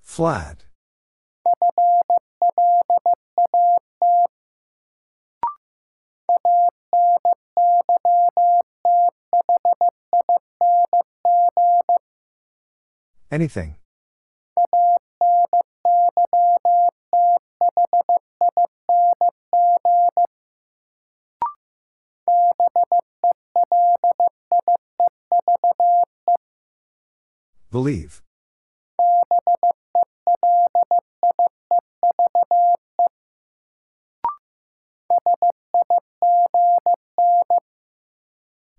Flat. 0.00 0.64
Anything. 13.34 13.74
Believe. 27.72 28.22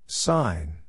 Sign. 0.08 0.85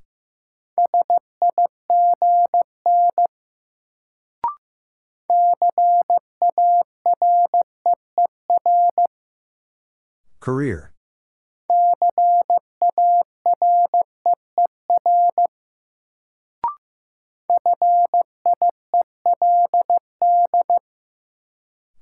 Career. 10.47 10.93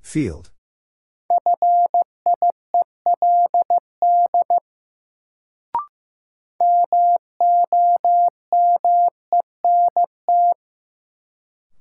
Field. 0.03 0.51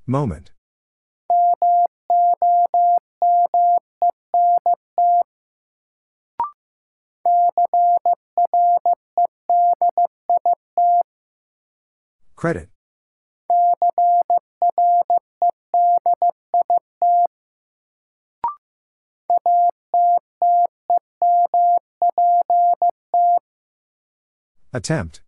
Moment. 0.07 0.52
Credit. 12.43 12.67
Attempt. 24.73 25.21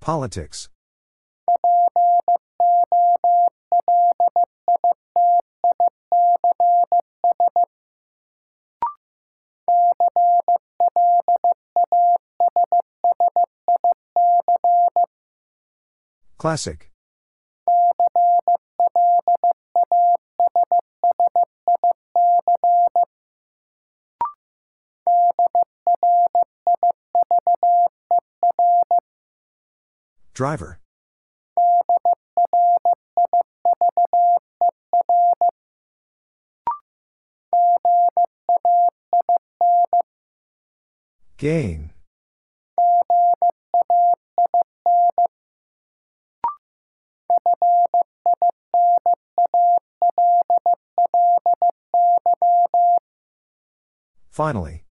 Politics. 0.00 0.70
Classic. 16.40 16.90
Driver. 30.32 30.80
Gain. 41.36 41.92
Finally. 54.30 54.84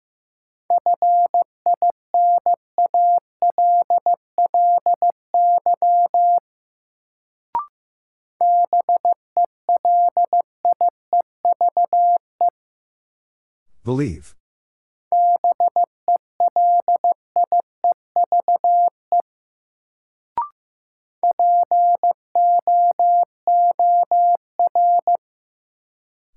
Believe. 13.83 14.35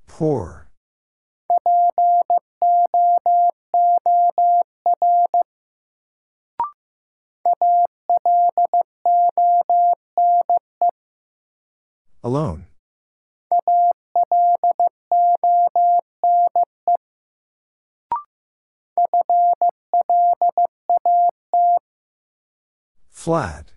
Poor. 0.06 0.59
Flat. 23.30 23.74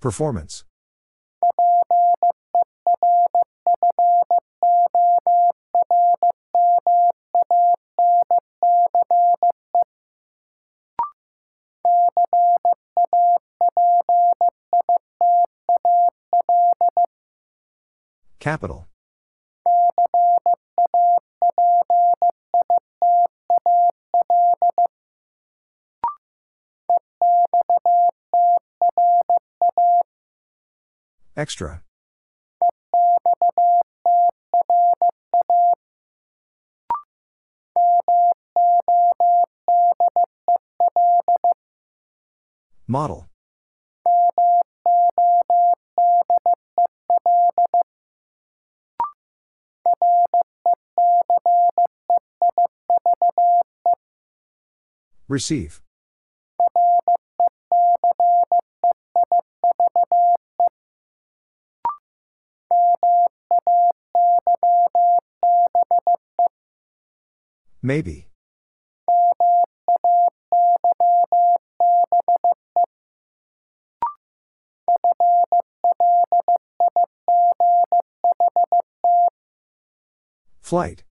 Performance. 0.00 0.64
Capital. 18.40 18.88
Extra. 31.36 31.82
Model. 42.86 43.29
Receive. 55.30 55.80
Maybe. 67.80 68.26
Flight. 80.60 81.04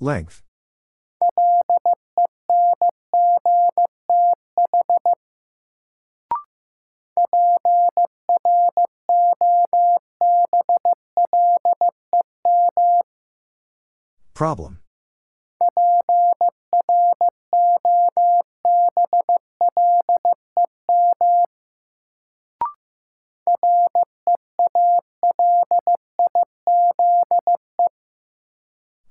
Length. 0.00 0.42
Problem. 14.34 14.78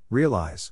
Realize. 0.10 0.72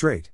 Straight. 0.00 0.30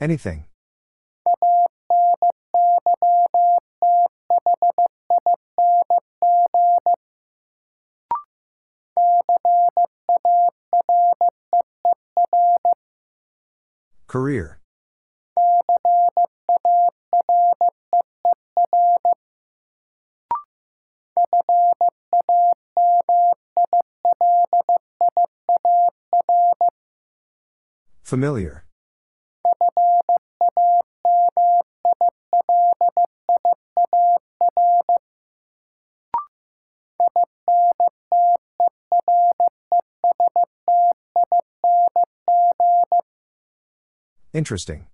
Anything. 0.00 0.49
Familiar. 28.10 28.64
Interesting. 44.32 44.88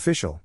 Official. 0.00 0.40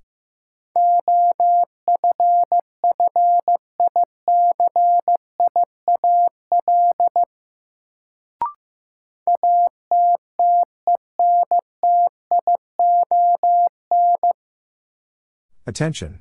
Attention. 15.66 16.20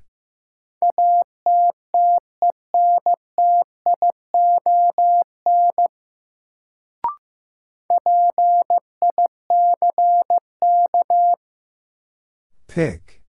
Pick. 12.69 13.24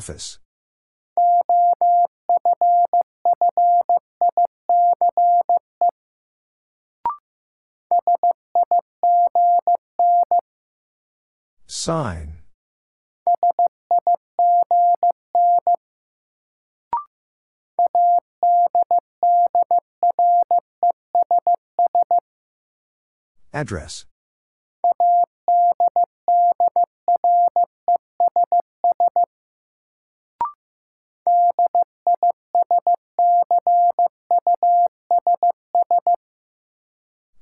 Office. 0.00 0.38
Sign. 11.66 12.38
Address. 23.52 24.06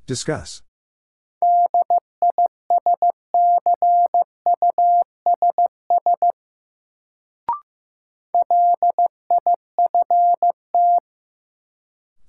Discuss. 0.08 0.62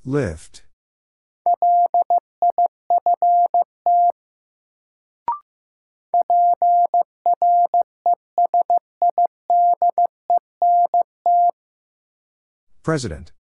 Lift. 0.03 0.63
President. 12.83 13.31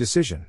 Decision. 0.00 0.46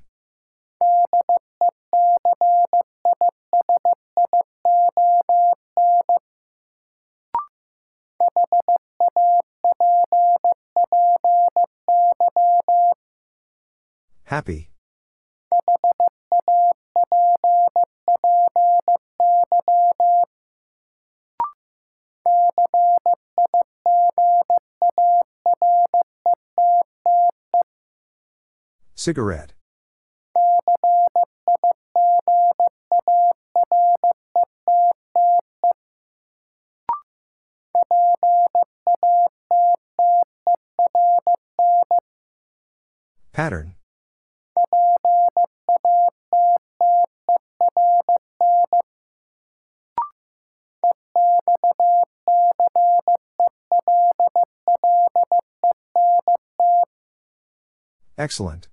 Happy. 14.24 14.71
Cigarette. 29.02 29.54
Pattern. 43.34 43.74
Excellent. 58.16 58.71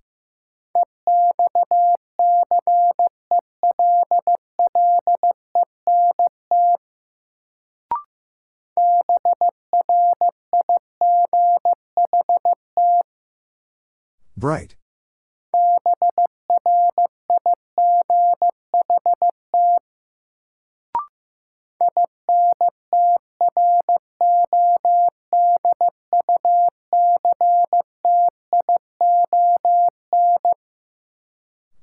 Bright. 14.38 14.76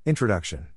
Introduction. 0.05 0.74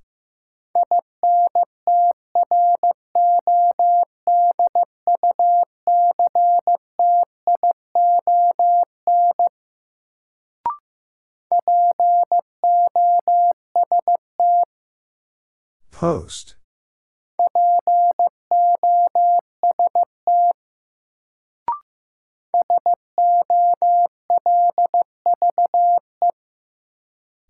Post. 15.99 16.55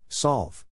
Solve. 0.07 0.65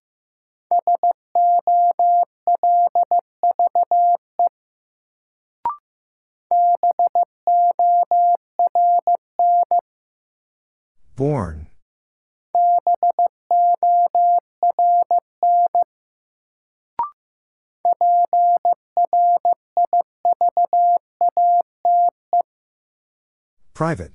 Born. 11.14 11.67
Private. 23.78 24.10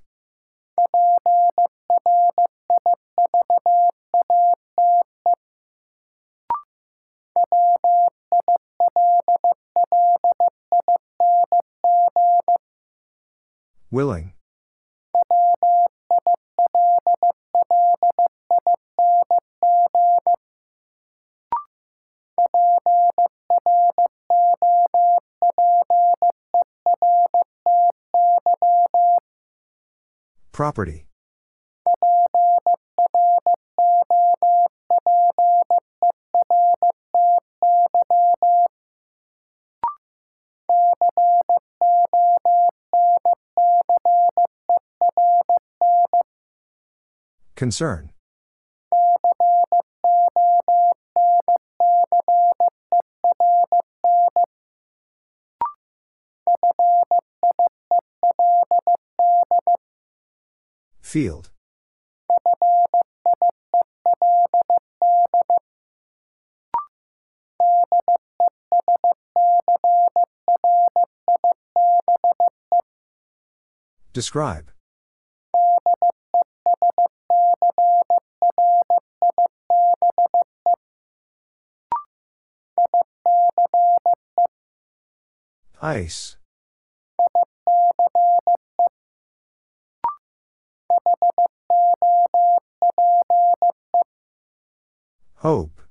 Willing. 13.89 14.32
Property. 30.53 31.07
Concern. 47.55 48.12
Field. 61.13 61.51
Describe. 74.11 74.71
Ice. 85.79 86.37
Hope. 95.43 95.81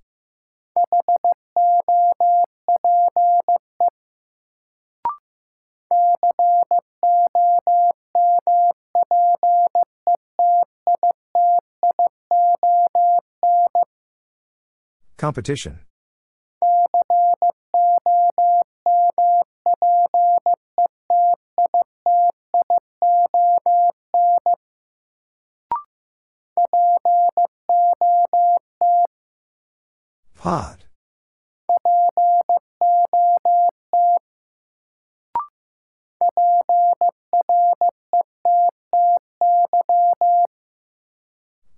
Competition. 15.19 15.81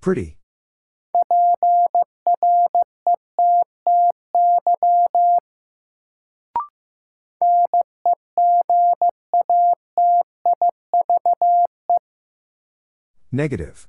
Pretty. 0.04 0.36
Negative. 13.32 13.88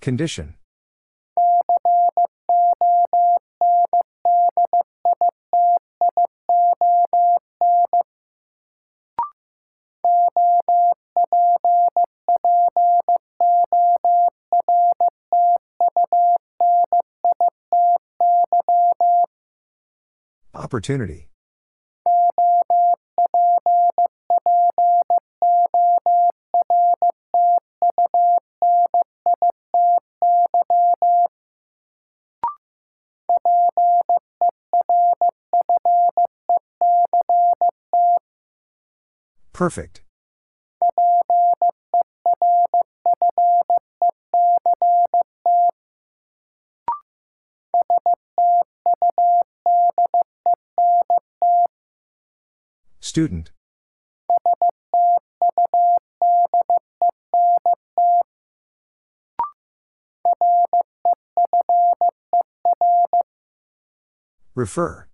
Condition. 0.00 0.54
Opportunity. 20.70 21.26
Perfect. 39.52 40.02
Student. 53.10 53.50
Refer. 64.54 65.08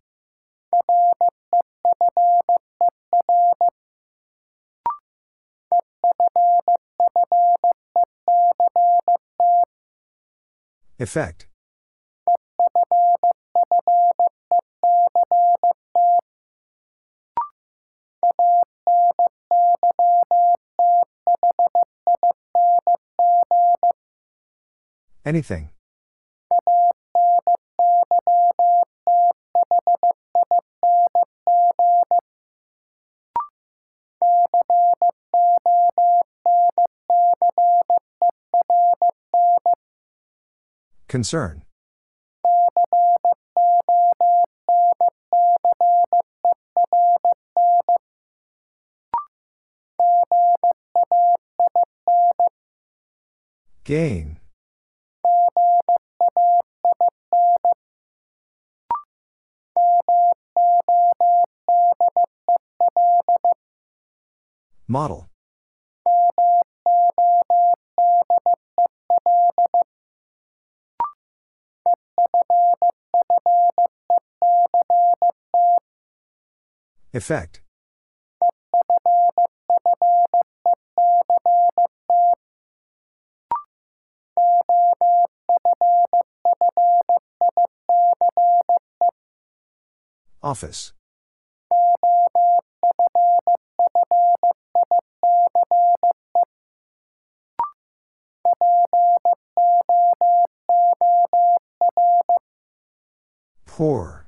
Effect. 10.98 11.46
Anything. 25.26 25.70
Concern. 41.08 41.64
Gain. 53.82 54.38
Model. 64.96 65.28
Effect. 77.12 77.60
Office. 90.42 90.95
Poor. 103.76 104.26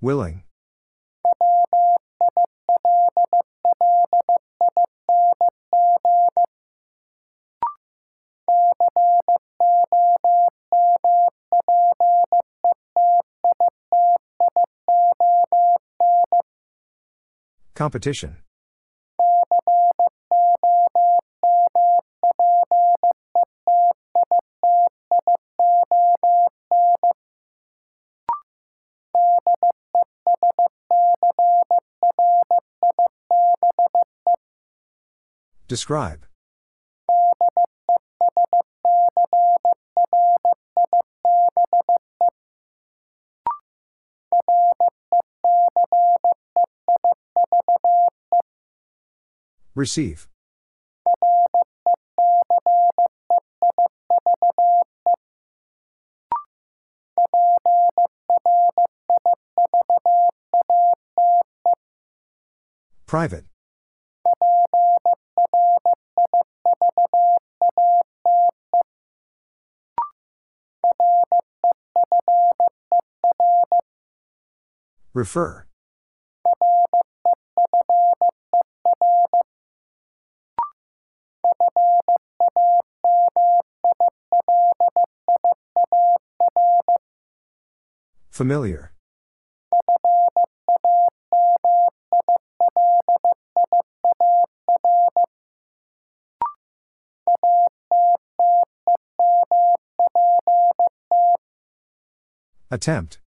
Willing. 0.00 0.47
Competition. 17.78 18.38
Describe. 35.68 36.26
Receive. 49.78 50.26
Private. 63.06 63.44
Refer. 75.14 75.67
Familiar. 88.38 88.92
Attempt. 102.70 103.18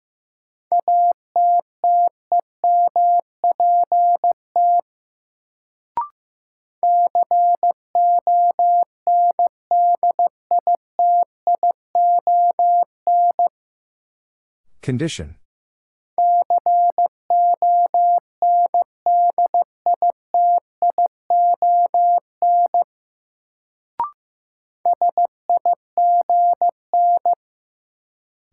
Condition. 14.81 15.35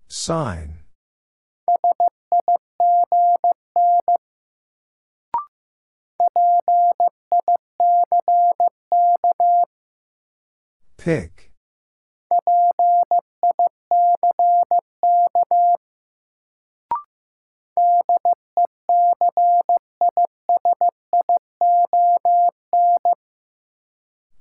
Sign. 0.06 0.80
Pick. 10.98 11.47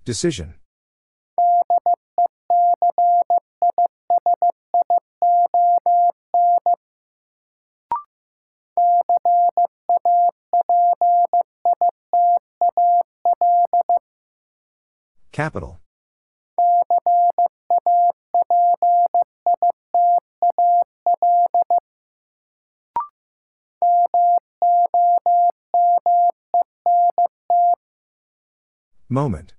Decision. 0.07 0.53
Capital. 15.33 15.81
Moment. 29.09 29.56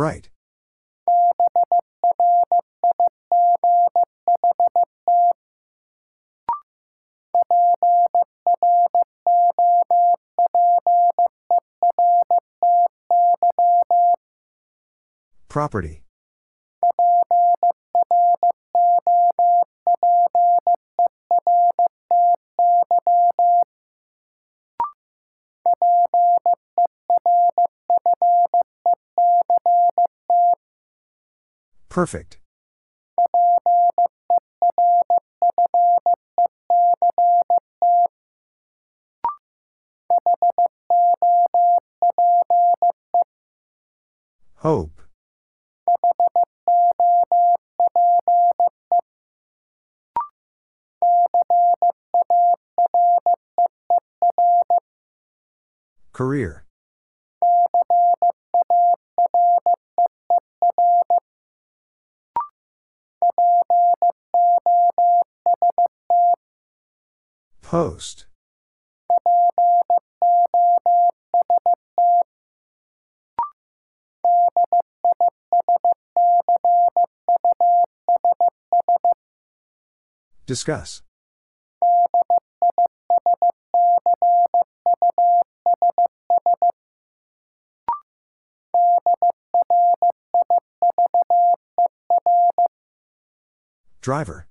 Bright. 0.00 0.30
Property. 15.50 16.00
Perfect. 31.90 32.38
Hope. 44.54 45.02
Career. 56.12 56.59
Post. 67.70 68.26
Discuss. 80.46 81.02
Driver. 94.00 94.49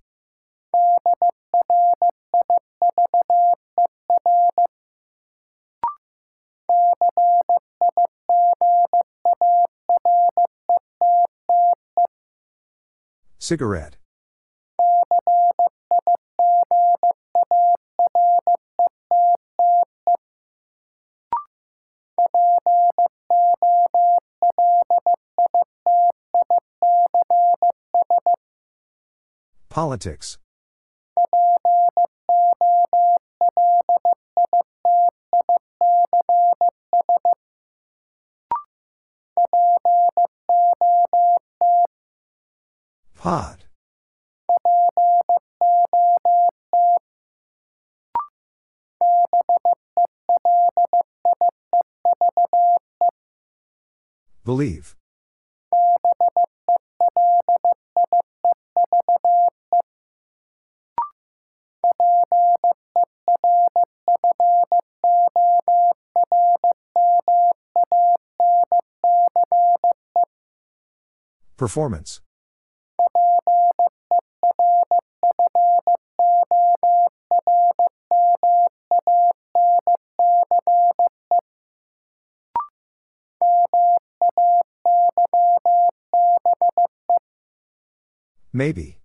Cigarette. 13.49 13.97
Politics. 29.69 30.38
Pod. 43.30 43.65
Believe. 54.43 54.95
Performance. 71.57 72.22
Maybe. 88.60 88.98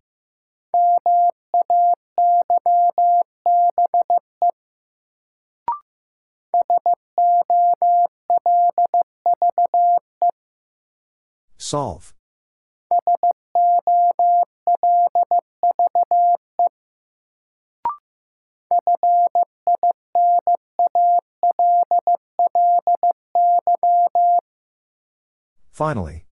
Solve. 11.56 12.12
Finally. 25.70 26.24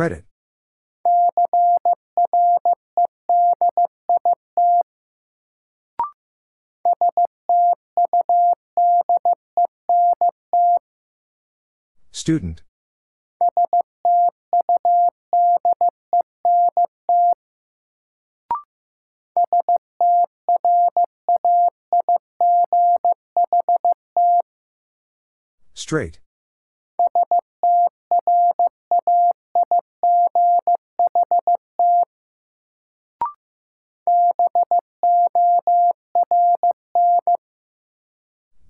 Credit. 0.00 0.24
Student. 12.12 12.62
Straight. 25.74 26.20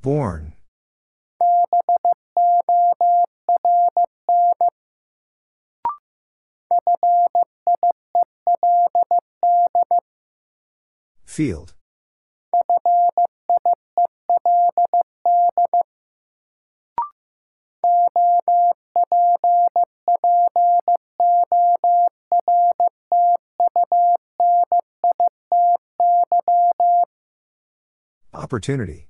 Born. 0.03 0.55
Field. 11.27 11.75
Opportunity. 28.33 29.10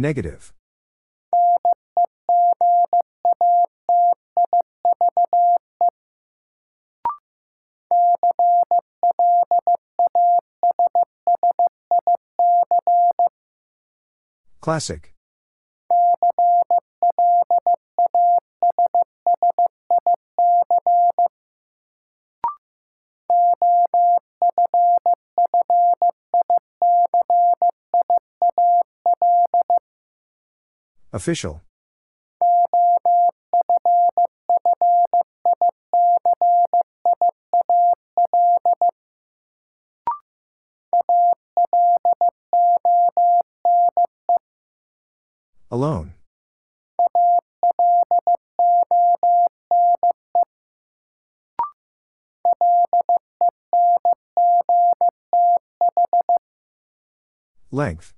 Negative. 0.00 0.52
Classic. 14.60 15.17
Official. 31.18 31.60
Alone. 45.72 46.14
Length. 57.72 58.17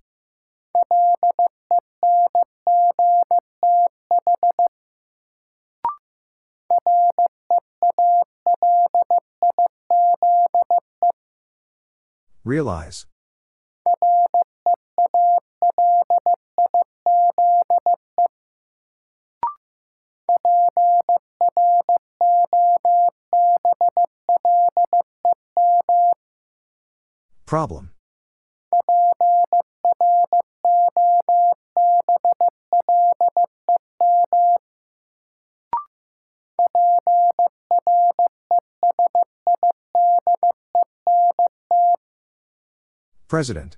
Realize. 12.51 13.07
Problem. 27.47 27.91
President. 43.31 43.77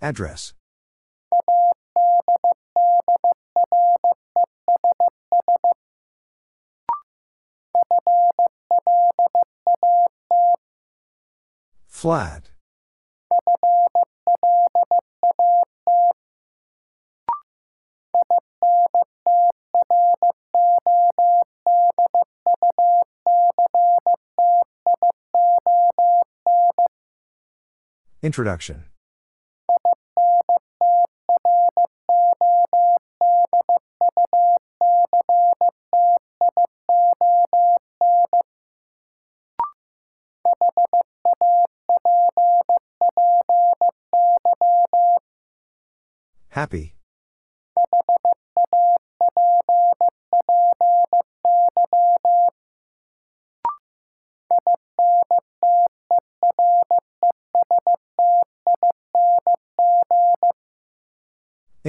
Address. 0.00 0.52
Flat. 11.86 12.51
Introduction. 28.24 28.84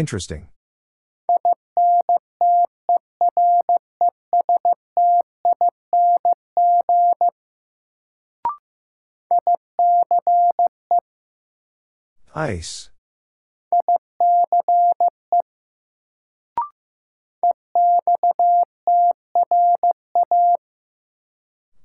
Interesting. 0.04 0.50
Ice. 12.36 12.90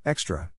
Extra. 0.04 0.50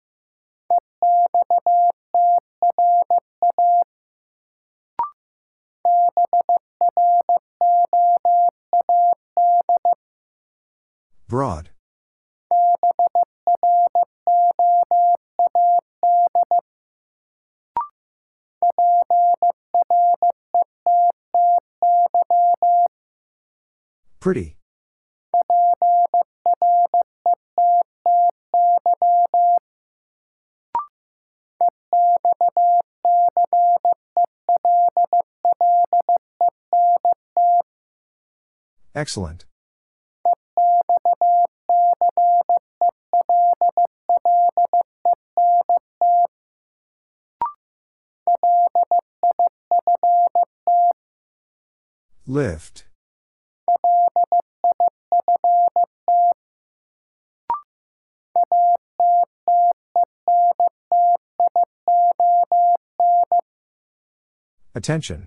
Pretty. 24.29 24.59
Excellent. 38.95 39.47
Lift. 52.27 52.88
Attention. 64.79 65.27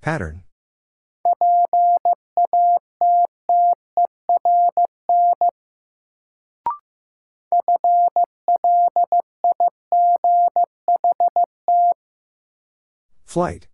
Pattern. 0.00 0.42
Flight. 13.24 13.68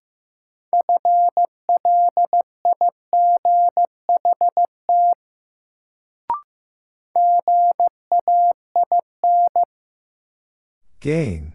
Gain. 11.09 11.55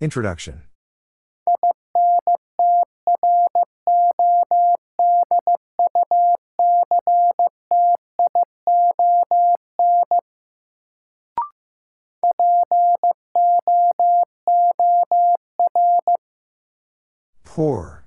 Introduction. 0.00 0.62
Poor. 17.58 18.04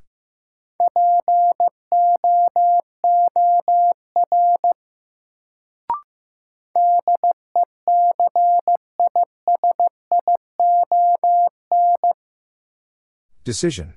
Decision. 13.44 13.96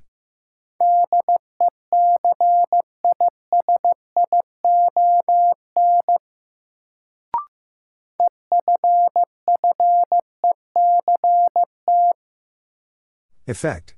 Effect. 13.47 13.95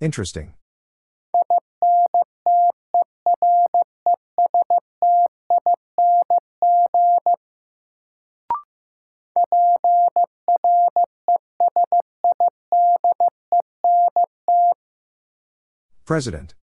Interesting. 0.00 0.54
President. 16.06 16.54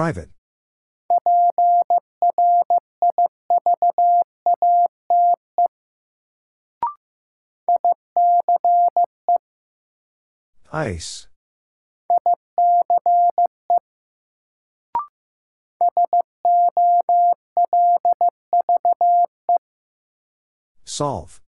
Private. 0.00 0.30
Ice. 10.72 11.28
Solve. 20.86 21.42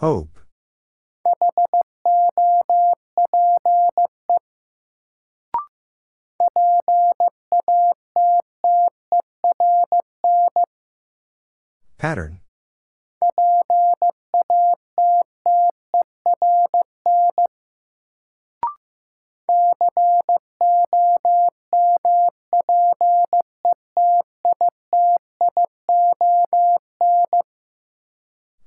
Hope. 0.00 0.40
Pattern. 11.98 12.40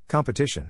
Competition. 0.08 0.70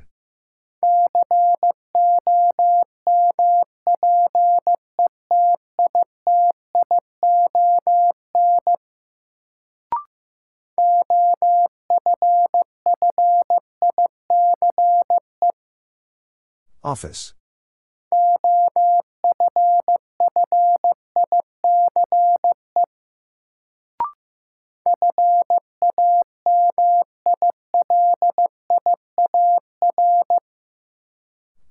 Office. 16.94 17.34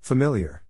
Familiar. 0.00 0.64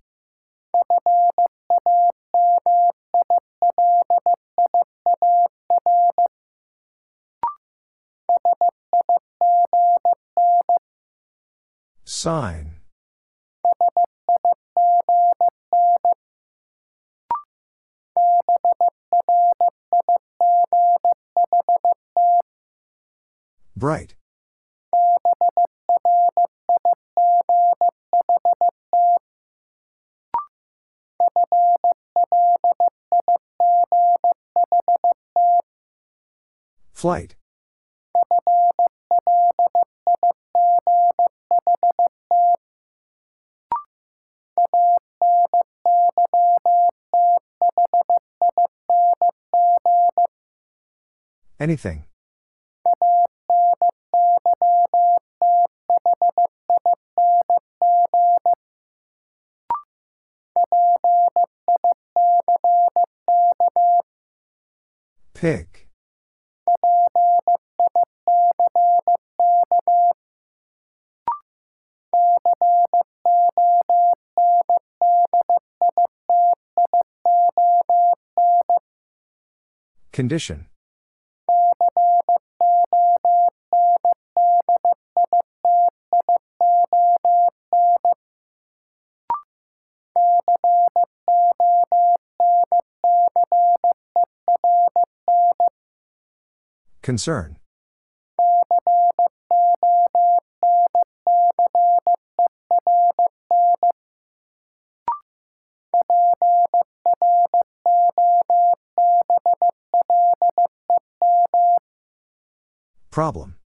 Sign. 12.05 12.82
Bright. 23.83 24.15
Flight. 36.93 37.35
Anything. 51.59 52.05
Pick. 65.43 65.89
Condition. 80.13 80.72
Concern. 97.03 97.57
Problem. 113.11 113.62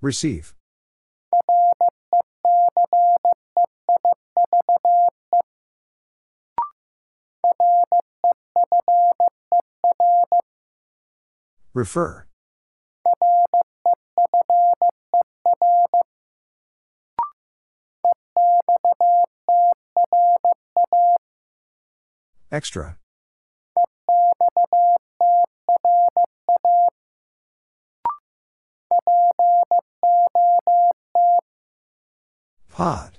Receive. 0.00 0.54
Refer. 11.74 12.26
Extra. 22.50 22.98
Pot. 32.78 33.18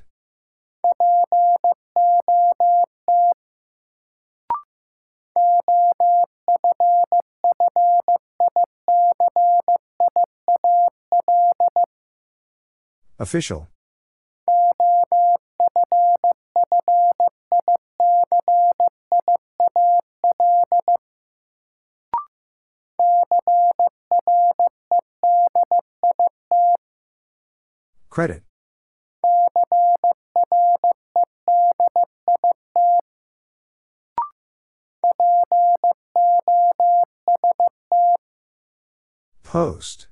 Official. 13.19 13.67
Credit. 28.09 28.48
Post. 39.49 40.09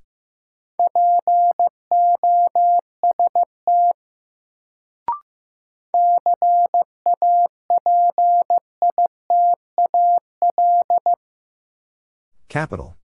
Capital. 12.49 12.97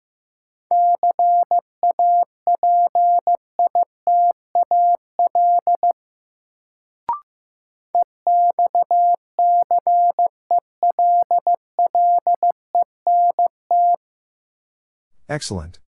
Excellent. 15.30 15.83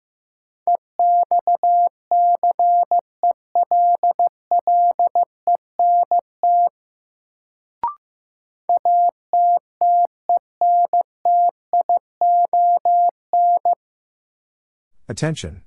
Attention. 15.11 15.61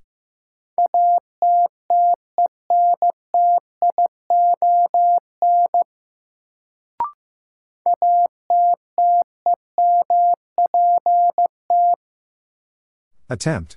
Attempt. 13.29 13.77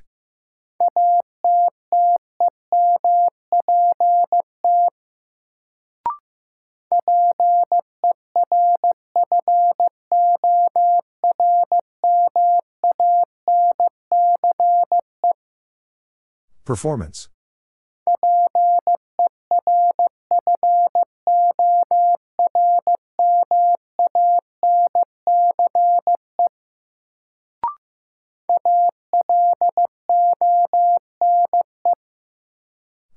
Performance. 16.67 17.29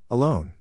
Alone. 0.09 0.53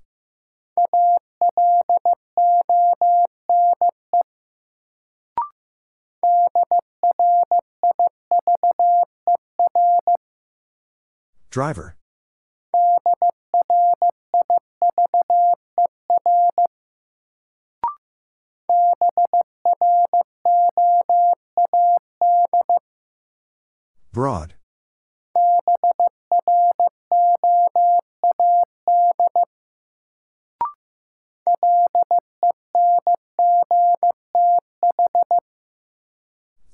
Driver. 11.52 11.99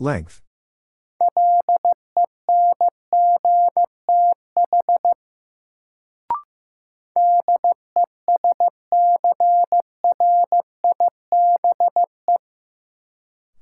Length. 0.06 0.43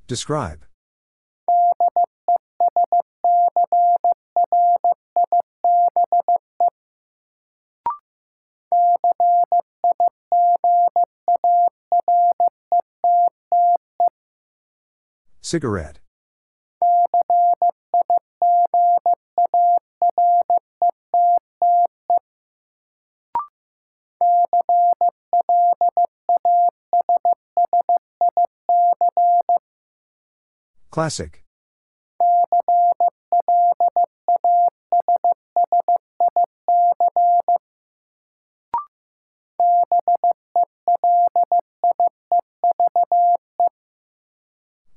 Describe. 0.06 0.66
Cigarette. 15.40 16.03
Classic. 30.94 31.44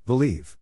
Believe. 0.05 0.59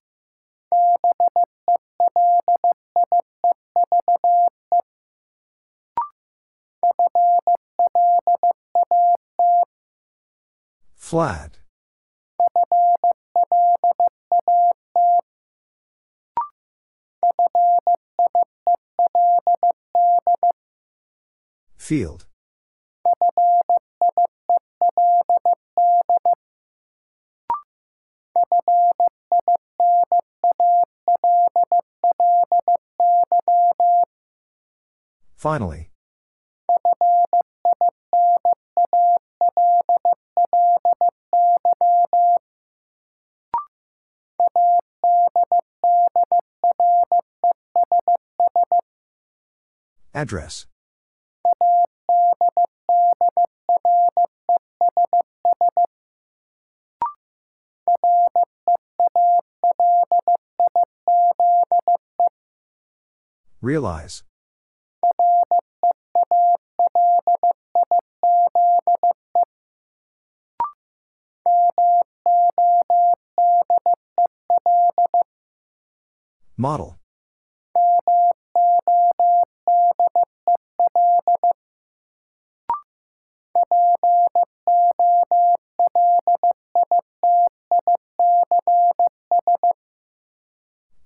Flat. 10.95 11.64
Field. 21.85 22.25
Finally. 35.37 35.91
Address. 50.15 50.65
Realize. 63.65 64.23
Model. 76.59 76.99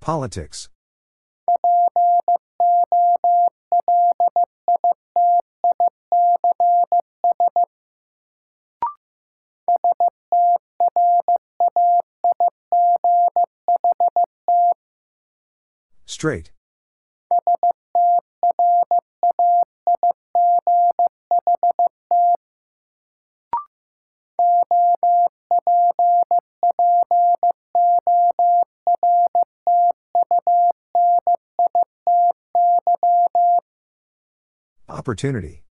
Politics. 0.01 0.69
Straight. 16.19 16.51
Opportunity. 34.89 35.68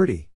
Pretty. 0.00 0.29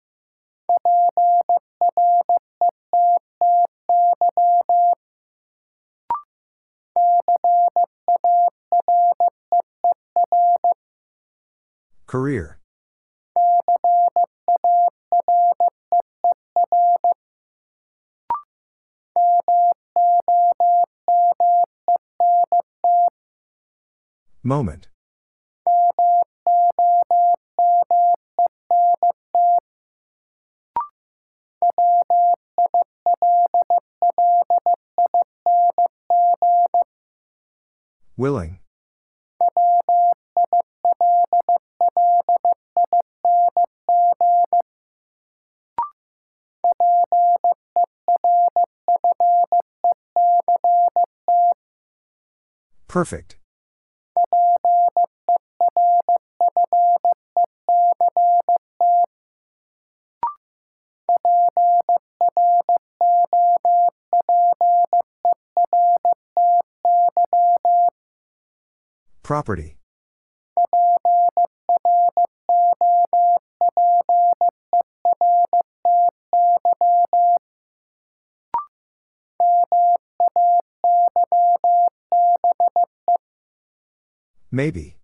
Perfect. 52.93 53.37
Property. 69.23 69.77
Maybe. 84.53 84.97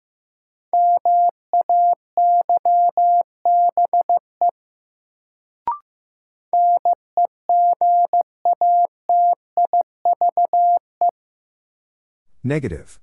Negative. 12.44 13.00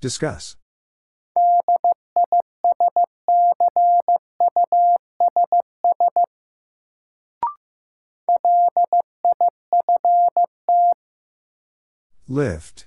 Discuss. 0.00 0.56
Lift. 12.32 12.86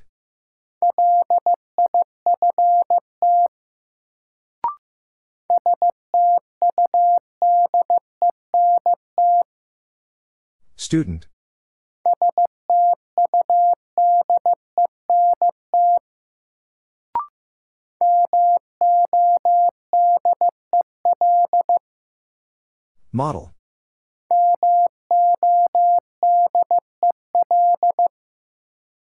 Student. 10.77 11.27
Model. 23.11 23.53